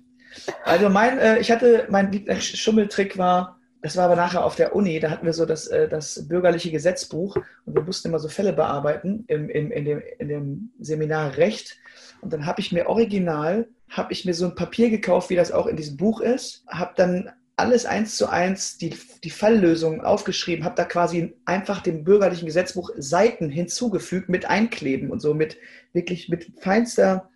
Also 0.63 0.89
mein, 0.89 1.17
äh, 1.19 1.39
ich 1.39 1.51
hatte, 1.51 1.87
mein 1.89 2.11
Lieblingsschummeltrick 2.11 3.17
war, 3.17 3.59
das 3.81 3.95
war 3.95 4.05
aber 4.05 4.15
nachher 4.15 4.43
auf 4.43 4.55
der 4.55 4.75
Uni, 4.75 4.99
da 4.99 5.09
hatten 5.09 5.25
wir 5.25 5.33
so 5.33 5.45
das, 5.45 5.67
äh, 5.67 5.87
das 5.87 6.27
bürgerliche 6.27 6.71
Gesetzbuch 6.71 7.37
und 7.65 7.75
wir 7.75 7.83
mussten 7.83 8.09
immer 8.09 8.19
so 8.19 8.27
Fälle 8.27 8.53
bearbeiten 8.53 9.23
im, 9.27 9.49
im, 9.49 9.71
in, 9.71 9.85
dem, 9.85 10.01
in 10.19 10.27
dem 10.27 10.71
Seminar 10.79 11.37
Recht. 11.37 11.77
Und 12.21 12.33
dann 12.33 12.45
habe 12.45 12.59
ich 12.59 12.71
mir 12.71 12.87
original, 12.87 13.67
habe 13.89 14.13
ich 14.13 14.25
mir 14.25 14.33
so 14.33 14.45
ein 14.45 14.55
Papier 14.55 14.89
gekauft, 14.89 15.29
wie 15.29 15.35
das 15.35 15.51
auch 15.51 15.67
in 15.67 15.77
diesem 15.77 15.97
Buch 15.97 16.21
ist, 16.21 16.63
habe 16.67 16.93
dann 16.95 17.31
alles 17.55 17.85
eins 17.85 18.15
zu 18.15 18.27
eins 18.29 18.77
die, 18.77 18.95
die 19.23 19.29
Falllösung 19.31 20.01
aufgeschrieben, 20.01 20.63
habe 20.63 20.75
da 20.75 20.85
quasi 20.85 21.33
einfach 21.45 21.81
dem 21.81 22.03
bürgerlichen 22.03 22.45
Gesetzbuch 22.45 22.91
Seiten 22.97 23.49
hinzugefügt 23.49 24.29
mit 24.29 24.47
Einkleben 24.47 25.09
und 25.09 25.21
so 25.21 25.33
mit 25.33 25.57
wirklich 25.91 26.29
mit 26.29 26.51
feinster 26.59 27.29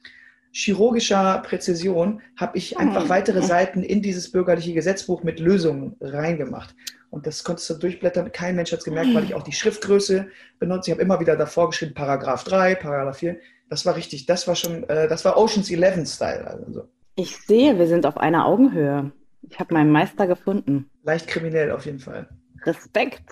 chirurgischer 0.51 1.41
Präzision 1.45 2.21
habe 2.35 2.57
ich 2.57 2.77
einfach 2.77 3.03
Hm. 3.03 3.09
weitere 3.09 3.41
Seiten 3.41 3.83
in 3.83 4.01
dieses 4.01 4.31
bürgerliche 4.31 4.73
Gesetzbuch 4.73 5.23
mit 5.23 5.39
Lösungen 5.39 5.95
reingemacht. 6.01 6.75
Und 7.09 7.25
das 7.25 7.43
konntest 7.43 7.69
du 7.69 7.73
durchblättern. 7.75 8.31
Kein 8.31 8.55
Mensch 8.55 8.71
hat 8.71 8.79
es 8.79 8.85
gemerkt, 8.85 9.13
weil 9.13 9.23
ich 9.23 9.33
auch 9.33 9.43
die 9.43 9.51
Schriftgröße 9.51 10.27
benutze. 10.59 10.91
Ich 10.91 10.95
habe 10.95 11.01
immer 11.01 11.19
wieder 11.19 11.35
davor 11.35 11.69
geschrieben, 11.69 11.93
Paragraph 11.93 12.43
3, 12.43 12.75
Paragraph 12.75 13.17
4. 13.17 13.37
Das 13.71 13.85
war 13.85 13.95
richtig, 13.95 14.25
das 14.25 14.49
war 14.49 14.55
schon, 14.57 14.83
äh, 14.89 15.07
das 15.07 15.23
war 15.23 15.37
Oceans 15.37 15.71
11 15.71 16.05
Style. 16.05 16.45
Also 16.45 16.73
so. 16.73 16.89
Ich 17.15 17.37
sehe, 17.37 17.79
wir 17.79 17.87
sind 17.87 18.05
auf 18.05 18.17
einer 18.17 18.45
Augenhöhe. 18.45 19.13
Ich 19.49 19.61
habe 19.61 19.73
meinen 19.73 19.91
Meister 19.91 20.27
gefunden. 20.27 20.89
leicht 21.03 21.27
kriminell 21.27 21.71
auf 21.71 21.85
jeden 21.85 21.99
Fall. 21.99 22.27
Respekt. 22.65 23.23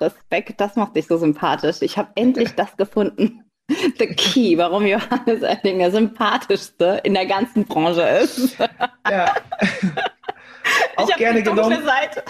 Respekt, 0.00 0.58
das 0.58 0.76
macht 0.76 0.96
dich 0.96 1.06
so 1.06 1.18
sympathisch. 1.18 1.82
Ich 1.82 1.98
habe 1.98 2.08
endlich 2.14 2.52
das 2.56 2.74
gefunden. 2.78 3.44
The 3.68 4.06
Key, 4.06 4.56
warum 4.56 4.86
Johannes 4.86 5.42
Elling 5.42 5.78
der 5.78 5.90
sympathischste 5.90 7.02
in 7.04 7.12
der 7.12 7.26
ganzen 7.26 7.66
Branche 7.66 8.02
ist. 8.02 8.56
Ja. 9.10 9.34
auch 10.96 11.10
ich 11.10 11.16
gerne 11.16 11.42
die 11.42 11.50
genommen. 11.50 11.84
Seite. 11.84 12.24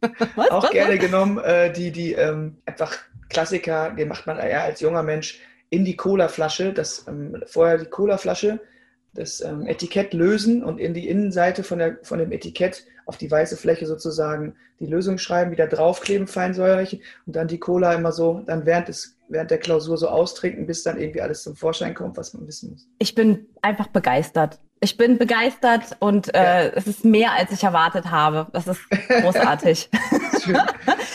Was, 0.36 0.50
auch 0.50 0.62
was, 0.64 0.70
gerne 0.70 0.98
genommen, 0.98 1.38
äh, 1.38 1.72
die, 1.72 1.90
die 1.90 2.12
ähm, 2.12 2.58
einfach 2.66 2.94
Klassiker, 3.30 3.90
den 3.90 4.08
macht 4.08 4.26
man 4.26 4.38
eher 4.38 4.62
als 4.62 4.80
junger 4.80 5.02
Mensch 5.02 5.40
in 5.74 5.84
die 5.84 5.96
Colaflasche, 5.96 6.72
das 6.72 7.04
ähm, 7.08 7.42
vorher 7.46 7.78
die 7.78 7.86
Colaflasche, 7.86 8.60
das 9.14 9.40
ähm, 9.40 9.66
Etikett 9.66 10.14
lösen 10.14 10.62
und 10.62 10.78
in 10.78 10.94
die 10.94 11.08
Innenseite 11.08 11.64
von, 11.64 11.78
der, 11.78 11.98
von 12.02 12.18
dem 12.18 12.32
Etikett 12.32 12.84
auf 13.06 13.16
die 13.16 13.30
weiße 13.30 13.56
Fläche 13.56 13.86
sozusagen 13.86 14.54
die 14.80 14.86
Lösung 14.86 15.18
schreiben, 15.18 15.50
wieder 15.50 15.66
draufkleben, 15.66 16.26
feinsäuerlich 16.26 17.00
und 17.26 17.36
dann 17.36 17.48
die 17.48 17.58
Cola 17.58 17.92
immer 17.92 18.12
so, 18.12 18.42
dann 18.46 18.66
während, 18.66 18.88
des, 18.88 19.16
während 19.28 19.50
der 19.50 19.58
Klausur 19.58 19.98
so 19.98 20.08
austrinken, 20.08 20.66
bis 20.66 20.82
dann 20.84 20.98
irgendwie 20.98 21.20
alles 21.20 21.42
zum 21.42 21.56
Vorschein 21.56 21.94
kommt, 21.94 22.16
was 22.16 22.34
man 22.34 22.46
wissen 22.46 22.70
muss. 22.70 22.88
Ich 22.98 23.14
bin 23.14 23.46
einfach 23.62 23.88
begeistert. 23.88 24.60
Ich 24.84 24.98
bin 24.98 25.16
begeistert 25.16 25.96
und 25.98 26.34
äh, 26.34 26.70
es 26.74 26.86
ist 26.86 27.06
mehr, 27.06 27.32
als 27.32 27.50
ich 27.52 27.64
erwartet 27.64 28.10
habe. 28.10 28.48
Das 28.52 28.66
ist 28.66 28.80
großartig. 29.08 29.88
Schön. 30.44 30.58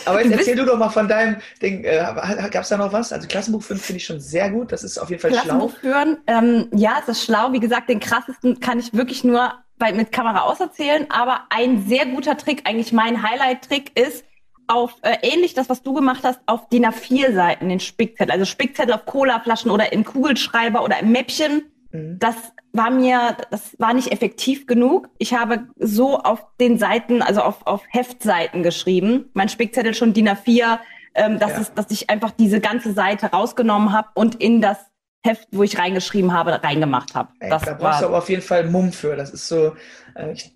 Aber 0.06 0.24
jetzt 0.26 0.40
erzähl 0.40 0.56
du 0.56 0.66
doch 0.66 0.76
mal 0.76 0.90
von 0.90 1.08
deinem 1.08 1.36
Ding. 1.62 1.84
Äh, 1.84 2.04
Gab 2.50 2.64
es 2.64 2.70
da 2.70 2.78
noch 2.78 2.92
was? 2.92 3.14
Also 3.14 3.28
Klassenbuch 3.28 3.62
5 3.62 3.80
finde 3.80 3.98
ich 3.98 4.06
schon 4.06 4.20
sehr 4.20 4.50
gut. 4.50 4.72
Das 4.72 4.84
ist 4.84 4.98
auf 4.98 5.12
jeden 5.12 5.22
Fall 5.22 5.30
schlau. 5.30 5.42
Klassenbuch 5.42 5.78
führen, 5.78 6.18
ähm, 6.26 6.68
ja, 6.74 6.98
es 7.00 7.10
ist 7.10 7.24
schlau. 7.24 7.54
Wie 7.54 7.60
gesagt, 7.60 7.90
den 7.90 8.00
krassesten 8.00 8.60
kann 8.60 8.80
ich 8.80 8.92
wirklich 8.96 9.24
nur 9.24 9.54
bei, 9.78 9.94
mit 9.94 10.12
Kamera 10.12 10.42
auserzählen. 10.42 11.06
Aber 11.12 11.42
ein 11.52 11.86
sehr 11.88 12.08
guter 12.08 12.38
Trick, 12.38 12.68
eigentlich 12.68 12.92
mein 12.92 13.22
Highlight-Trick 13.22 14.00
ist, 14.00 14.26
auf 14.66 14.96
äh, 15.04 15.18
ähnlich 15.22 15.54
das, 15.54 15.70
was 15.70 15.84
du 15.84 15.94
gemacht 15.94 16.22
hast, 16.24 16.40
auf 16.48 16.70
DIN 16.70 16.88
A4-Seiten 16.88 17.70
den 17.70 17.80
Spickzettel. 17.80 18.32
Also 18.32 18.46
Spickzettel 18.46 18.96
auf 18.96 19.06
Colaflaschen 19.06 19.70
oder 19.70 19.94
in 19.94 20.04
Kugelschreiber 20.04 20.84
oder 20.84 21.00
im 21.00 21.12
Mäppchen. 21.12 21.69
Mhm. 21.92 22.20
Das 22.20 22.36
war 22.74 22.92
mir, 22.92 23.36
das 23.52 23.76
war 23.80 23.94
nicht 23.94 24.12
effektiv 24.12 24.68
genug. 24.68 25.10
Ich 25.18 25.34
habe 25.34 25.68
so 25.78 26.20
auf 26.20 26.46
den 26.60 26.78
Seiten, 26.78 27.22
also 27.22 27.42
auf, 27.42 27.66
auf 27.66 27.82
Heftseiten 27.90 28.64
geschrieben. 28.64 29.30
Mein 29.34 29.50
Spickzettel 29.50 29.94
schon 29.96 30.14
DIN 30.14 30.30
A4, 30.30 30.80
ähm, 31.16 31.40
dass, 31.40 31.52
Ja. 31.52 31.62
es, 31.62 31.74
dass 31.74 31.90
ich 31.92 32.10
einfach 32.10 32.32
diese 32.32 32.60
ganze 32.60 32.94
Seite 32.94 33.28
rausgenommen 33.28 33.92
habe 33.92 34.10
und 34.14 34.36
in 34.36 34.62
das 34.62 34.78
Heft, 35.26 35.48
wo 35.52 35.64
ich 35.64 35.78
reingeschrieben 35.78 36.32
habe, 36.32 36.64
reingemacht 36.64 37.14
habe. 37.16 37.30
Ey, 37.40 37.50
Das 37.50 37.64
da 37.64 37.74
brauchst 37.74 38.00
du 38.00 38.04
war 38.04 38.10
aber 38.10 38.18
auf 38.20 38.30
jeden 38.30 38.42
Fall 38.42 38.70
Mumm 38.70 38.92
für. 38.94 39.16
Das 39.18 39.32
ist 39.32 39.48
so, 39.48 39.74
äh, 40.16 40.32
ich, 40.32 40.54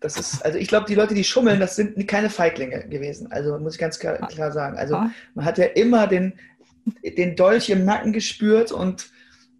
das 0.00 0.16
ist, 0.16 0.44
also 0.44 0.58
ich 0.58 0.68
glaube, 0.68 0.86
die 0.86 0.94
Leute, 0.94 1.14
die 1.14 1.24
schummeln, 1.24 1.58
das 1.58 1.74
sind 1.76 2.06
keine 2.06 2.28
Feiglinge 2.30 2.86
gewesen. 2.88 3.32
Also 3.32 3.58
muss 3.58 3.74
ich 3.74 3.80
ganz 3.80 3.98
klar, 3.98 4.16
klar 4.28 4.52
sagen. 4.52 4.76
Also 4.76 4.96
Ah. 4.96 5.10
man 5.34 5.44
hat 5.44 5.58
ja 5.58 5.64
immer 5.64 6.06
den, 6.06 6.34
den 7.02 7.34
Dolch 7.34 7.68
im 7.70 7.84
Nacken 7.84 8.12
gespürt 8.12 8.70
und 8.72 9.10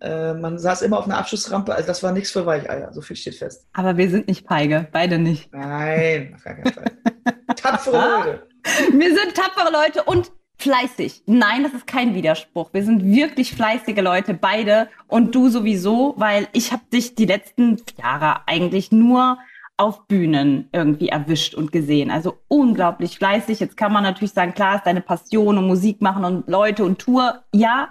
äh, 0.00 0.34
man 0.34 0.58
saß 0.58 0.82
immer 0.82 0.98
auf 0.98 1.06
einer 1.06 1.18
Abschussrampe. 1.18 1.74
Also 1.74 1.86
das 1.86 2.02
war 2.02 2.12
nichts 2.12 2.30
für 2.30 2.44
Weicheier. 2.46 2.92
So 2.92 3.00
viel 3.00 3.16
steht 3.16 3.36
fest. 3.36 3.66
aber 3.72 3.96
wir 3.96 4.10
sind 4.10 4.28
nicht 4.28 4.46
feige, 4.46 4.88
beide 4.92 5.18
nicht. 5.18 5.52
Nein, 5.52 6.34
auf 6.36 6.44
gar 6.44 6.54
keinen 6.54 6.72
Fall. 6.72 6.92
Tapfere 7.56 7.96
Leute. 7.96 8.46
Wir 8.92 9.14
sind 9.14 9.34
tapfere 9.34 9.70
Leute 9.72 10.02
und 10.04 10.32
fleißig. 10.58 11.22
Nein, 11.26 11.62
das 11.62 11.72
ist 11.72 11.86
kein 11.86 12.14
Widerspruch. 12.14 12.70
Wir 12.72 12.84
sind 12.84 13.04
wirklich 13.04 13.54
fleißige 13.54 14.00
Leute, 14.00 14.34
beide. 14.34 14.88
Und 15.06 15.34
du 15.34 15.48
sowieso, 15.48 16.14
weil 16.16 16.48
ich 16.52 16.72
habe 16.72 16.82
dich 16.92 17.14
die 17.14 17.26
letzten 17.26 17.76
Jahre 17.98 18.40
eigentlich 18.46 18.90
nur 18.92 19.38
auf 19.76 20.06
Bühnen 20.06 20.68
irgendwie 20.72 21.10
erwischt 21.10 21.54
und 21.54 21.70
gesehen. 21.70 22.10
Also 22.10 22.38
unglaublich 22.48 23.18
fleißig. 23.18 23.60
Jetzt 23.60 23.76
kann 23.76 23.92
man 23.92 24.02
natürlich 24.02 24.32
sagen, 24.32 24.54
klar 24.54 24.76
ist 24.76 24.86
deine 24.86 25.02
Passion 25.02 25.58
und 25.58 25.66
Musik 25.66 26.00
machen 26.00 26.24
und 26.24 26.48
Leute 26.48 26.84
und 26.84 26.98
Tour, 26.98 27.44
ja. 27.52 27.90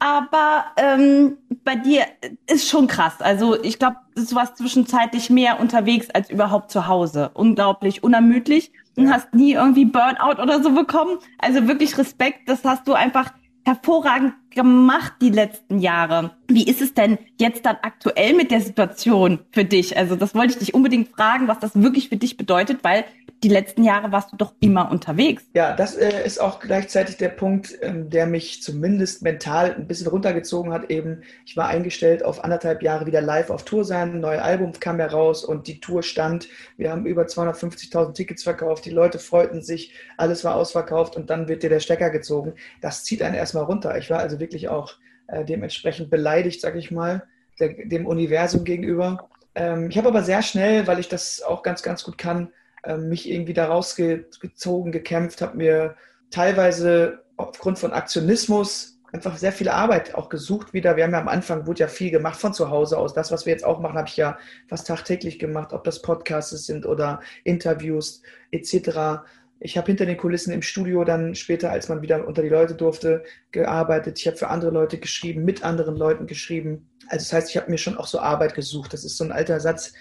Aber 0.00 0.64
ähm, 0.78 1.36
bei 1.62 1.76
dir 1.76 2.06
ist 2.46 2.68
schon 2.68 2.86
krass. 2.86 3.20
Also 3.20 3.62
ich 3.62 3.78
glaube, 3.78 3.96
du 4.16 4.34
warst 4.34 4.56
zwischenzeitlich 4.56 5.28
mehr 5.28 5.60
unterwegs 5.60 6.08
als 6.10 6.30
überhaupt 6.30 6.70
zu 6.70 6.86
Hause. 6.86 7.30
Unglaublich 7.34 8.02
unermüdlich 8.02 8.72
und 8.96 9.12
hast 9.12 9.34
nie 9.34 9.52
irgendwie 9.52 9.84
Burnout 9.84 10.42
oder 10.42 10.62
so 10.62 10.72
bekommen. 10.72 11.18
Also 11.38 11.68
wirklich 11.68 11.98
Respekt, 11.98 12.48
das 12.48 12.64
hast 12.64 12.88
du 12.88 12.94
einfach 12.94 13.30
hervorragend 13.66 14.32
gemacht 14.50 15.14
die 15.20 15.30
letzten 15.30 15.78
Jahre. 15.78 16.32
Wie 16.48 16.68
ist 16.68 16.80
es 16.80 16.94
denn 16.94 17.18
jetzt 17.38 17.64
dann 17.64 17.76
aktuell 17.82 18.34
mit 18.34 18.50
der 18.50 18.60
Situation 18.60 19.40
für 19.52 19.64
dich? 19.64 19.96
Also 19.96 20.16
das 20.16 20.34
wollte 20.34 20.54
ich 20.54 20.58
dich 20.58 20.74
unbedingt 20.74 21.10
fragen, 21.10 21.48
was 21.48 21.60
das 21.60 21.80
wirklich 21.80 22.08
für 22.08 22.16
dich 22.16 22.36
bedeutet, 22.36 22.82
weil 22.82 23.04
die 23.42 23.48
letzten 23.48 23.84
Jahre 23.84 24.12
warst 24.12 24.32
du 24.32 24.36
doch 24.36 24.52
immer 24.60 24.90
unterwegs. 24.90 25.44
Ja, 25.54 25.74
das 25.74 25.96
äh, 25.96 26.26
ist 26.26 26.40
auch 26.40 26.60
gleichzeitig 26.60 27.16
der 27.16 27.30
Punkt, 27.30 27.78
ähm, 27.80 28.10
der 28.10 28.26
mich 28.26 28.62
zumindest 28.62 29.22
mental 29.22 29.74
ein 29.74 29.86
bisschen 29.86 30.08
runtergezogen 30.08 30.72
hat. 30.72 30.90
Eben, 30.90 31.22
ich 31.46 31.56
war 31.56 31.68
eingestellt 31.68 32.22
auf 32.22 32.44
anderthalb 32.44 32.82
Jahre 32.82 33.06
wieder 33.06 33.22
live 33.22 33.50
auf 33.50 33.64
Tour 33.64 33.84
sein. 33.84 34.12
Ein 34.12 34.20
neues 34.20 34.42
Album 34.42 34.72
kam 34.78 34.98
heraus 34.98 35.44
und 35.44 35.68
die 35.68 35.80
Tour 35.80 36.02
stand. 36.02 36.48
Wir 36.76 36.90
haben 36.90 37.06
über 37.06 37.22
250.000 37.22 38.12
Tickets 38.12 38.42
verkauft. 38.42 38.84
Die 38.84 38.90
Leute 38.90 39.18
freuten 39.18 39.62
sich. 39.62 39.94
Alles 40.18 40.44
war 40.44 40.54
ausverkauft 40.54 41.16
und 41.16 41.30
dann 41.30 41.48
wird 41.48 41.62
dir 41.62 41.70
der 41.70 41.80
Stecker 41.80 42.10
gezogen. 42.10 42.52
Das 42.82 43.04
zieht 43.04 43.22
einen 43.22 43.34
erstmal 43.34 43.64
runter. 43.64 43.96
Ich 43.96 44.10
war 44.10 44.18
also 44.18 44.38
wirklich 44.40 44.68
auch 44.68 44.94
äh, 45.28 45.44
dementsprechend 45.44 46.10
beleidigt, 46.10 46.60
sag 46.60 46.76
ich 46.76 46.90
mal, 46.90 47.24
der, 47.58 47.74
dem 47.84 48.06
Universum 48.06 48.64
gegenüber. 48.64 49.28
Ähm, 49.54 49.90
ich 49.90 49.98
habe 49.98 50.08
aber 50.08 50.22
sehr 50.22 50.42
schnell, 50.42 50.86
weil 50.86 50.98
ich 50.98 51.08
das 51.08 51.42
auch 51.42 51.62
ganz, 51.62 51.82
ganz 51.82 52.04
gut 52.04 52.18
kann, 52.18 52.52
ähm, 52.84 53.08
mich 53.08 53.28
irgendwie 53.28 53.54
da 53.54 53.66
rausgezogen, 53.66 54.92
gekämpft, 54.92 55.42
habe 55.42 55.56
mir 55.56 55.96
teilweise 56.30 57.24
aufgrund 57.36 57.78
von 57.78 57.92
Aktionismus 57.92 59.00
einfach 59.12 59.36
sehr 59.36 59.52
viel 59.52 59.68
Arbeit 59.68 60.14
auch 60.14 60.28
gesucht 60.28 60.72
wieder. 60.72 60.96
Wir 60.96 61.04
haben 61.04 61.12
ja 61.12 61.20
am 61.20 61.28
Anfang, 61.28 61.66
wurde 61.66 61.80
ja 61.80 61.88
viel 61.88 62.10
gemacht 62.10 62.40
von 62.40 62.54
zu 62.54 62.70
Hause 62.70 62.96
aus. 62.98 63.12
Das, 63.12 63.32
was 63.32 63.44
wir 63.44 63.52
jetzt 63.52 63.64
auch 63.64 63.80
machen, 63.80 63.98
habe 63.98 64.08
ich 64.08 64.16
ja 64.16 64.38
fast 64.68 64.86
tagtäglich 64.86 65.38
gemacht, 65.38 65.72
ob 65.72 65.84
das 65.84 66.02
Podcasts 66.02 66.66
sind 66.66 66.86
oder 66.86 67.20
Interviews 67.44 68.22
etc. 68.52 69.22
Ich 69.60 69.76
habe 69.76 69.86
hinter 69.86 70.06
den 70.06 70.16
Kulissen 70.16 70.52
im 70.52 70.62
Studio 70.62 71.04
dann 71.04 71.34
später, 71.34 71.70
als 71.70 71.88
man 71.88 72.02
wieder 72.02 72.26
unter 72.26 72.42
die 72.42 72.48
Leute 72.48 72.74
durfte, 72.74 73.22
gearbeitet. 73.52 74.18
Ich 74.18 74.26
habe 74.26 74.36
für 74.36 74.48
andere 74.48 74.70
Leute 74.70 74.98
geschrieben, 74.98 75.44
mit 75.44 75.62
anderen 75.62 75.96
Leuten 75.96 76.26
geschrieben. 76.26 76.88
Also 77.08 77.24
das 77.24 77.32
heißt, 77.32 77.50
ich 77.50 77.56
habe 77.58 77.70
mir 77.70 77.78
schon 77.78 77.98
auch 77.98 78.06
so 78.06 78.20
Arbeit 78.20 78.54
gesucht. 78.54 78.92
Das 78.92 79.04
ist 79.04 79.16
so 79.18 79.24
ein 79.24 79.32
alter 79.32 79.60
Satz, 79.60 79.92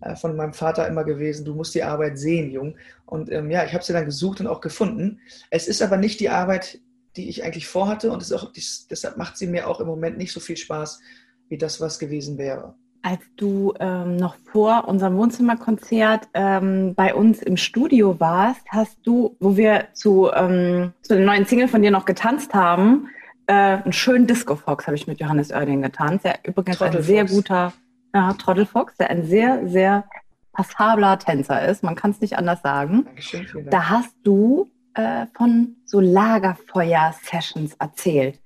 äh, 0.00 0.16
von 0.16 0.36
meinem 0.36 0.52
Vater 0.52 0.86
immer 0.88 1.04
gewesen, 1.04 1.44
du 1.44 1.54
musst 1.54 1.74
die 1.74 1.82
Arbeit 1.82 2.18
sehen, 2.18 2.50
Jung. 2.50 2.76
Und 3.06 3.30
ähm, 3.30 3.50
ja, 3.50 3.64
ich 3.64 3.74
habe 3.74 3.84
sie 3.84 3.92
dann 3.92 4.06
gesucht 4.06 4.40
und 4.40 4.46
auch 4.46 4.60
gefunden. 4.60 5.20
Es 5.50 5.68
ist 5.68 5.82
aber 5.82 5.96
nicht 5.96 6.20
die 6.20 6.30
Arbeit, 6.30 6.80
die 7.16 7.28
ich 7.28 7.44
eigentlich 7.44 7.66
vorhatte 7.66 8.10
und 8.12 8.32
auch, 8.32 8.52
deshalb 8.52 9.16
macht 9.16 9.36
sie 9.36 9.46
mir 9.46 9.68
auch 9.68 9.80
im 9.80 9.86
Moment 9.86 10.16
nicht 10.16 10.32
so 10.32 10.40
viel 10.40 10.56
Spaß, 10.56 11.00
wie 11.48 11.58
das, 11.58 11.80
was 11.80 11.98
gewesen 11.98 12.38
wäre. 12.38 12.74
Als 13.02 13.20
du 13.36 13.72
ähm, 13.80 14.16
noch 14.16 14.34
vor 14.52 14.86
unserem 14.86 15.16
Wohnzimmerkonzert 15.16 16.28
ähm, 16.34 16.94
bei 16.94 17.14
uns 17.14 17.40
im 17.40 17.56
Studio 17.56 18.20
warst, 18.20 18.60
hast 18.68 18.98
du, 19.04 19.36
wo 19.40 19.56
wir 19.56 19.88
zu, 19.94 20.30
ähm, 20.34 20.92
zu 21.00 21.14
der 21.14 21.24
neuen 21.24 21.46
Single 21.46 21.68
von 21.68 21.80
dir 21.80 21.90
noch 21.90 22.04
getanzt 22.04 22.52
haben, 22.52 23.08
äh, 23.46 23.52
einen 23.52 23.92
schönen 23.92 24.26
Disco 24.26 24.54
Fox 24.54 24.86
habe 24.86 24.96
ich 24.96 25.06
mit 25.06 25.18
Johannes 25.18 25.50
Oerding 25.50 25.82
getanzt, 25.82 26.24
der 26.24 26.38
übrigens 26.44 26.80
ein 26.80 27.02
sehr 27.02 27.24
guter 27.24 27.72
ja, 28.14 28.32
Trottelfox, 28.34 28.96
der 28.96 29.10
ein 29.10 29.24
sehr, 29.24 29.66
sehr 29.66 30.04
passabler 30.52 31.18
Tänzer 31.18 31.66
ist. 31.66 31.82
Man 31.82 31.94
kann 31.94 32.10
es 32.12 32.20
nicht 32.20 32.36
anders 32.36 32.62
sagen. 32.62 33.06
Dankeschön, 33.06 33.46
da 33.70 33.88
hast 33.88 34.14
du 34.22 34.70
äh, 34.94 35.26
von 35.34 35.76
so 35.84 36.00
Lagerfeuer-Sessions 36.00 37.74
erzählt, 37.78 38.40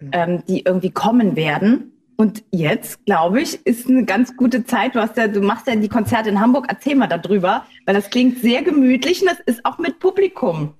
mhm. 0.00 0.10
ähm, 0.12 0.42
die 0.46 0.60
irgendwie 0.60 0.90
kommen 0.90 1.36
werden. 1.36 1.92
Und 2.20 2.44
jetzt, 2.50 3.02
glaube 3.06 3.40
ich, 3.40 3.64
ist 3.64 3.88
eine 3.88 4.04
ganz 4.04 4.36
gute 4.36 4.66
Zeit. 4.66 4.94
Du, 4.94 4.98
ja, 4.98 5.26
du 5.26 5.40
machst 5.40 5.66
ja 5.66 5.74
die 5.74 5.88
Konzerte 5.88 6.28
in 6.28 6.38
Hamburg. 6.38 6.66
Erzähl 6.68 6.94
mal 6.94 7.06
darüber, 7.06 7.64
weil 7.86 7.94
das 7.94 8.10
klingt 8.10 8.40
sehr 8.40 8.62
gemütlich 8.62 9.22
und 9.22 9.28
das 9.28 9.40
ist 9.46 9.64
auch 9.64 9.78
mit 9.78 10.00
Publikum. 10.00 10.74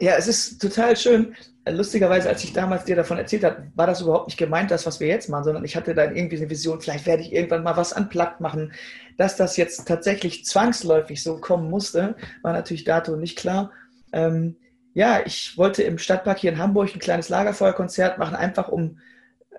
Ja, 0.00 0.14
es 0.18 0.26
ist 0.26 0.60
total 0.60 0.96
schön. 0.96 1.36
Lustigerweise, 1.68 2.28
als 2.28 2.42
ich 2.42 2.52
damals 2.52 2.84
dir 2.84 2.96
davon 2.96 3.16
erzählt 3.16 3.44
habe, 3.44 3.70
war 3.76 3.86
das 3.86 4.00
überhaupt 4.00 4.26
nicht 4.26 4.38
gemeint, 4.38 4.72
das, 4.72 4.84
was 4.84 4.98
wir 4.98 5.06
jetzt 5.06 5.28
machen, 5.28 5.44
sondern 5.44 5.64
ich 5.64 5.76
hatte 5.76 5.94
dann 5.94 6.16
irgendwie 6.16 6.38
eine 6.38 6.50
Vision, 6.50 6.80
vielleicht 6.80 7.06
werde 7.06 7.22
ich 7.22 7.32
irgendwann 7.32 7.62
mal 7.62 7.76
was 7.76 7.92
unplugged 7.92 8.40
machen. 8.40 8.72
Dass 9.16 9.36
das 9.36 9.56
jetzt 9.56 9.86
tatsächlich 9.86 10.44
zwangsläufig 10.46 11.22
so 11.22 11.36
kommen 11.36 11.70
musste, 11.70 12.16
war 12.42 12.54
natürlich 12.54 12.82
dato 12.82 13.14
nicht 13.14 13.38
klar. 13.38 13.70
Ähm, 14.12 14.56
ja, 14.94 15.20
ich 15.24 15.56
wollte 15.56 15.84
im 15.84 15.98
Stadtpark 15.98 16.40
hier 16.40 16.50
in 16.50 16.58
Hamburg 16.58 16.92
ein 16.92 16.98
kleines 16.98 17.28
Lagerfeuerkonzert 17.28 18.18
machen, 18.18 18.34
einfach 18.34 18.66
um 18.66 18.98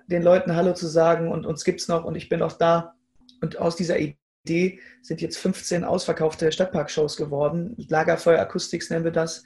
den 0.06 0.22
Leuten 0.22 0.54
Hallo 0.54 0.74
zu 0.74 0.86
sagen 0.86 1.30
und 1.30 1.46
uns 1.46 1.64
gibt 1.64 1.80
es 1.80 1.88
noch 1.88 2.04
und 2.04 2.16
ich 2.16 2.28
bin 2.28 2.42
auch 2.42 2.52
da. 2.52 2.94
Und 3.40 3.58
aus 3.58 3.76
dieser 3.76 3.98
Idee 3.98 4.80
sind 5.02 5.20
jetzt 5.20 5.38
15 5.38 5.84
ausverkaufte 5.84 6.50
Stadtparkshows 6.52 7.16
geworden. 7.16 7.74
Lagerfeuer 7.88 8.40
Acoustics 8.40 8.90
nennen 8.90 9.04
wir 9.04 9.12
das. 9.12 9.44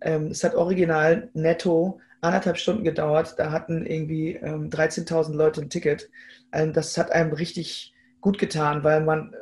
Ähm, 0.00 0.28
es 0.28 0.44
hat 0.44 0.54
original 0.54 1.30
netto 1.34 2.00
anderthalb 2.20 2.58
Stunden 2.58 2.84
gedauert. 2.84 3.34
Da 3.38 3.52
hatten 3.52 3.86
irgendwie 3.86 4.34
ähm, 4.34 4.70
13.000 4.70 5.34
Leute 5.34 5.60
ein 5.60 5.70
Ticket. 5.70 6.10
Ähm, 6.52 6.72
das 6.72 6.96
hat 6.96 7.12
einem 7.12 7.32
richtig 7.32 7.94
gut 8.20 8.38
getan, 8.38 8.84
weil 8.84 9.02
man 9.02 9.34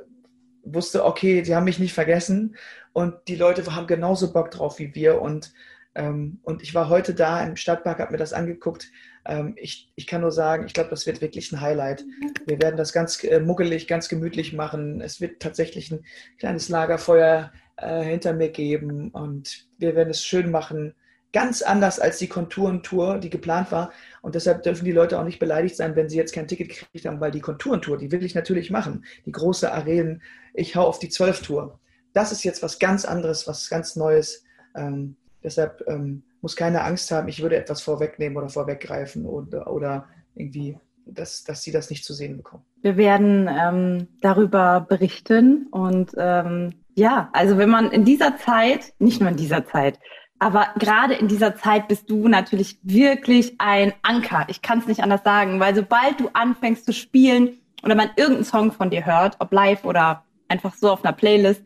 wusste, 0.64 1.04
okay, 1.04 1.44
sie 1.44 1.54
haben 1.54 1.64
mich 1.64 1.78
nicht 1.78 1.94
vergessen 1.94 2.56
und 2.92 3.14
die 3.28 3.36
Leute 3.36 3.74
haben 3.74 3.86
genauso 3.86 4.32
Bock 4.32 4.50
drauf 4.50 4.78
wie 4.78 4.94
wir. 4.94 5.20
Und, 5.22 5.52
ähm, 5.52 5.54
und 5.96 6.62
ich 6.62 6.74
war 6.74 6.88
heute 6.88 7.14
da 7.14 7.42
im 7.44 7.56
Stadtpark, 7.56 8.00
habe 8.00 8.12
mir 8.12 8.18
das 8.18 8.32
angeguckt. 8.32 8.90
Ähm, 9.24 9.54
ich, 9.56 9.90
ich 9.96 10.06
kann 10.06 10.20
nur 10.20 10.30
sagen, 10.30 10.66
ich 10.66 10.74
glaube, 10.74 10.90
das 10.90 11.06
wird 11.06 11.20
wirklich 11.20 11.50
ein 11.52 11.60
Highlight. 11.60 12.04
Wir 12.46 12.60
werden 12.60 12.76
das 12.76 12.92
ganz 12.92 13.22
äh, 13.24 13.40
muggelig, 13.40 13.88
ganz 13.88 14.08
gemütlich 14.08 14.52
machen. 14.52 15.00
Es 15.00 15.20
wird 15.20 15.40
tatsächlich 15.40 15.90
ein 15.90 16.04
kleines 16.38 16.68
Lagerfeuer 16.68 17.50
äh, 17.76 18.02
hinter 18.02 18.34
mir 18.34 18.50
geben 18.50 19.10
und 19.10 19.68
wir 19.78 19.96
werden 19.96 20.10
es 20.10 20.24
schön 20.24 20.50
machen. 20.50 20.94
Ganz 21.32 21.62
anders 21.62 21.98
als 21.98 22.18
die 22.18 22.28
Konturentour, 22.28 23.18
die 23.18 23.30
geplant 23.30 23.72
war. 23.72 23.92
Und 24.22 24.34
deshalb 24.34 24.62
dürfen 24.62 24.84
die 24.84 24.92
Leute 24.92 25.18
auch 25.18 25.24
nicht 25.24 25.38
beleidigt 25.38 25.76
sein, 25.76 25.96
wenn 25.96 26.08
sie 26.08 26.16
jetzt 26.16 26.34
kein 26.34 26.48
Ticket 26.48 26.68
gekriegt 26.68 27.06
haben, 27.06 27.20
weil 27.20 27.30
die 27.30 27.40
Konturentour, 27.40 27.98
die 27.98 28.12
will 28.12 28.24
ich 28.24 28.34
natürlich 28.34 28.70
machen. 28.70 29.04
Die 29.26 29.32
große 29.32 29.70
Arenen, 29.72 30.22
ich 30.54 30.76
hau 30.76 30.86
auf 30.86 30.98
die 30.98 31.08
Zwölf-Tour. 31.08 31.78
Das 32.12 32.32
ist 32.32 32.44
jetzt 32.44 32.62
was 32.62 32.78
ganz 32.78 33.04
anderes, 33.04 33.46
was 33.46 33.68
ganz 33.68 33.96
Neues. 33.96 34.44
Ähm, 34.74 35.16
deshalb 35.46 35.82
ähm, 35.86 36.24
muss 36.42 36.56
keine 36.56 36.82
Angst 36.84 37.10
haben, 37.10 37.28
ich 37.28 37.40
würde 37.40 37.56
etwas 37.56 37.80
vorwegnehmen 37.80 38.36
oder 38.36 38.48
vorweggreifen 38.48 39.24
oder, 39.24 39.72
oder 39.72 40.08
irgendwie, 40.34 40.76
dass, 41.06 41.44
dass 41.44 41.62
sie 41.62 41.70
das 41.70 41.88
nicht 41.88 42.04
zu 42.04 42.12
sehen 42.12 42.36
bekommen. 42.36 42.64
Wir 42.82 42.96
werden 42.96 43.48
ähm, 43.48 44.08
darüber 44.20 44.84
berichten 44.86 45.68
und 45.70 46.10
ähm, 46.18 46.74
ja, 46.94 47.30
also 47.32 47.56
wenn 47.58 47.70
man 47.70 47.90
in 47.92 48.04
dieser 48.04 48.36
Zeit, 48.36 48.92
nicht 48.98 49.20
nur 49.20 49.30
in 49.30 49.36
dieser 49.36 49.64
Zeit, 49.64 49.98
aber 50.38 50.68
gerade 50.78 51.14
in 51.14 51.28
dieser 51.28 51.54
Zeit 51.54 51.88
bist 51.88 52.10
du 52.10 52.28
natürlich 52.28 52.78
wirklich 52.82 53.54
ein 53.58 53.94
Anker. 54.02 54.46
Ich 54.48 54.60
kann 54.60 54.80
es 54.80 54.86
nicht 54.86 55.02
anders 55.02 55.22
sagen, 55.24 55.60
weil 55.60 55.74
sobald 55.74 56.20
du 56.20 56.28
anfängst 56.32 56.84
zu 56.84 56.92
spielen 56.92 57.58
oder 57.82 57.94
man 57.94 58.10
irgendeinen 58.16 58.44
Song 58.44 58.72
von 58.72 58.90
dir 58.90 59.06
hört, 59.06 59.36
ob 59.38 59.52
live 59.52 59.84
oder 59.84 60.24
einfach 60.48 60.74
so 60.74 60.90
auf 60.90 61.04
einer 61.04 61.14
Playlist, 61.14 61.62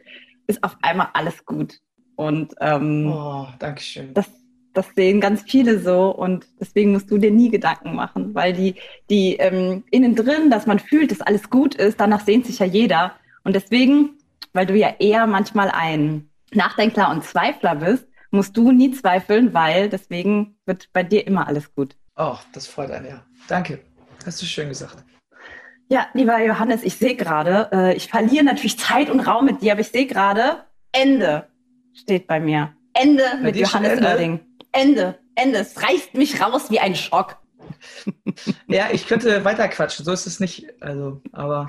ist 0.47 0.63
auf 0.63 0.77
einmal 0.83 1.09
alles 1.15 1.45
gut. 1.45 1.81
Und 2.21 2.55
ähm, 2.61 3.13
oh, 3.13 3.47
Dankeschön. 3.59 4.15
Das, 4.15 4.27
das 4.75 4.87
sehen 4.95 5.21
ganz 5.21 5.43
viele 5.43 5.81
so 5.81 6.11
und 6.15 6.47
deswegen 6.61 6.93
musst 6.93 7.11
du 7.11 7.19
dir 7.19 7.31
nie 7.31 7.51
Gedanken 7.51 7.95
machen, 7.95 8.35
weil 8.35 8.53
die, 8.53 8.75
die 9.09 9.37
ähm, 9.37 9.85
innen 9.91 10.15
drin, 10.15 10.51
dass 10.51 10.67
man 10.67 10.79
fühlt, 10.79 11.11
dass 11.11 11.21
alles 11.21 11.51
gut 11.51 11.75
ist, 11.75 11.99
danach 11.99 12.25
sehnt 12.25 12.47
sich 12.47 12.59
ja 12.59 12.67
jeder. 12.67 13.13
Und 13.43 13.57
deswegen 13.57 14.11
weil 14.53 14.67
du 14.67 14.75
ja 14.75 14.95
eher 14.99 15.27
manchmal 15.27 15.71
ein 15.71 16.29
Nachdenkler 16.53 17.11
und 17.11 17.25
Zweifler 17.25 17.77
bist, 17.77 18.07
musst 18.31 18.57
du 18.57 18.73
nie 18.73 18.93
zweifeln, 18.93 19.55
weil 19.55 19.89
deswegen 19.89 20.57
wird 20.67 20.89
bei 20.93 21.03
dir 21.03 21.27
immer 21.27 21.47
alles 21.47 21.75
gut. 21.75 21.97
Oh, 22.17 22.37
das 22.53 22.67
freut 22.67 22.91
einen, 22.91 23.07
ja. 23.07 23.25
Danke. 23.49 23.81
Hast 24.25 24.43
du 24.43 24.47
schön 24.47 24.69
gesagt. 24.69 24.97
Ja, 25.89 26.07
lieber 26.15 26.41
Johannes, 26.41 26.85
ich 26.85 26.97
sehe 26.97 27.17
gerade, 27.17 27.69
äh, 27.73 27.97
ich 27.97 28.09
verliere 28.09 28.45
natürlich 28.45 28.79
Zeit 28.79 29.11
und 29.11 29.21
Raum 29.21 29.47
mit 29.47 29.63
dir, 29.63 29.73
aber 29.73 29.81
ich 29.81 29.89
sehe 29.89 30.07
gerade, 30.07 30.65
Ende 30.93 31.47
steht 32.01 32.27
bei 32.27 32.41
mir. 32.41 32.75
Ende 32.93 33.23
bei 33.35 33.47
mit 33.47 33.57
Johannes 33.57 33.93
Ende? 33.93 34.07
Oerding. 34.07 34.41
Ende, 34.73 35.19
Ende. 35.35 35.59
Es 35.59 35.83
reißt 35.83 36.15
mich 36.15 36.41
raus 36.41 36.71
wie 36.71 36.81
ein 36.81 36.95
Schock. 36.95 37.37
ja, 38.67 38.89
ich 38.93 39.07
könnte 39.07 39.45
weiter 39.45 39.69
quatschen, 39.69 40.05
so 40.05 40.13
ist 40.13 40.27
es 40.27 40.41
nicht. 40.41 40.67
Also, 40.81 41.21
aber 41.33 41.67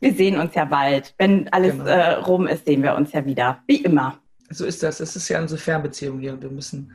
wir 0.00 0.14
sehen 0.14 0.38
uns 0.38 0.54
ja 0.54 0.64
bald. 0.64 1.14
Wenn 1.18 1.48
alles 1.52 1.72
genau. 1.72 1.86
äh, 1.86 2.12
rum 2.14 2.46
ist, 2.46 2.66
sehen 2.66 2.82
wir 2.82 2.94
uns 2.94 3.12
ja 3.12 3.24
wieder. 3.24 3.62
Wie 3.66 3.82
immer. 3.82 4.18
So 4.50 4.64
ist 4.64 4.82
das. 4.82 5.00
Es 5.00 5.16
ist 5.16 5.28
ja 5.28 5.40
unsere 5.40 5.60
Fernbeziehung 5.60 6.20
hier 6.20 6.34
und 6.34 6.42
wir 6.42 6.50
müssen 6.50 6.94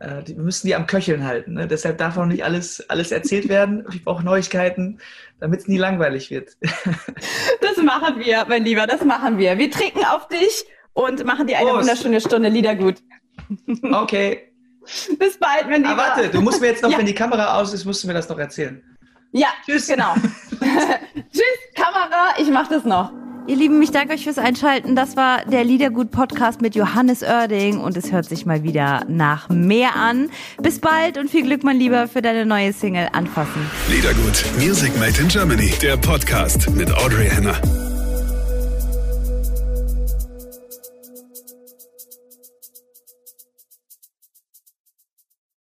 äh, 0.00 0.22
die, 0.22 0.36
wir 0.36 0.44
müssen 0.44 0.66
die 0.66 0.74
am 0.74 0.86
Köcheln 0.86 1.24
halten. 1.24 1.54
Ne? 1.54 1.66
Deshalb 1.66 1.98
darf 1.98 2.16
auch 2.16 2.26
nicht 2.26 2.44
alles, 2.44 2.88
alles 2.88 3.10
erzählt 3.12 3.48
werden. 3.48 3.84
Ich 3.92 4.04
brauche 4.04 4.24
Neuigkeiten, 4.24 5.00
damit 5.40 5.60
es 5.60 5.68
nie 5.68 5.78
langweilig 5.78 6.30
wird. 6.30 6.56
das 6.60 7.76
machen 7.82 8.20
wir, 8.20 8.44
mein 8.48 8.64
Lieber, 8.64 8.86
das 8.86 9.04
machen 9.04 9.38
wir. 9.38 9.58
Wir 9.58 9.70
trinken 9.70 10.04
auf 10.04 10.28
dich 10.28 10.64
und 10.94 11.24
machen 11.24 11.46
dir 11.46 11.58
eine 11.58 11.70
Prost. 11.70 11.80
wunderschöne 11.82 12.20
Stunde 12.20 12.48
Liedergut. 12.48 12.96
Okay. 13.82 14.50
Bis 15.18 15.38
bald, 15.38 15.68
mein 15.68 15.82
Lieber. 15.82 15.94
Ah, 15.94 16.16
warte, 16.16 16.28
du 16.28 16.40
musst 16.40 16.60
mir 16.60 16.68
jetzt 16.68 16.82
noch, 16.82 16.90
ja. 16.90 16.98
wenn 16.98 17.06
die 17.06 17.14
Kamera 17.14 17.58
aus 17.58 17.72
ist, 17.72 17.84
musst 17.84 18.02
du 18.02 18.06
mir 18.06 18.14
das 18.14 18.28
noch 18.28 18.38
erzählen. 18.38 18.82
Ja, 19.32 19.48
Tschüss. 19.64 19.88
genau. 19.88 20.14
Tschüss, 20.60 21.58
Kamera, 21.74 22.34
ich 22.38 22.50
mach 22.50 22.68
das 22.68 22.84
noch. 22.84 23.12
Ihr 23.46 23.56
Lieben, 23.56 23.82
ich 23.82 23.90
danke 23.90 24.14
euch 24.14 24.24
fürs 24.24 24.38
Einschalten. 24.38 24.96
Das 24.96 25.16
war 25.16 25.44
der 25.44 25.64
Liedergut-Podcast 25.64 26.62
mit 26.62 26.74
Johannes 26.74 27.22
Oerding 27.22 27.78
und 27.78 27.94
es 27.96 28.10
hört 28.10 28.24
sich 28.24 28.46
mal 28.46 28.62
wieder 28.62 29.04
nach 29.06 29.50
mehr 29.50 29.96
an. 29.96 30.30
Bis 30.62 30.78
bald 30.78 31.18
und 31.18 31.28
viel 31.28 31.42
Glück, 31.42 31.62
mein 31.62 31.76
Lieber, 31.76 32.08
für 32.08 32.22
deine 32.22 32.46
neue 32.46 32.72
Single 32.72 33.08
Anfassen. 33.12 33.70
Liedergut, 33.90 34.44
Music 34.58 34.98
Made 34.98 35.20
in 35.20 35.28
Germany, 35.28 35.74
der 35.82 35.98
Podcast 35.98 36.70
mit 36.70 36.90
Audrey 36.90 37.28
Henner. 37.28 37.83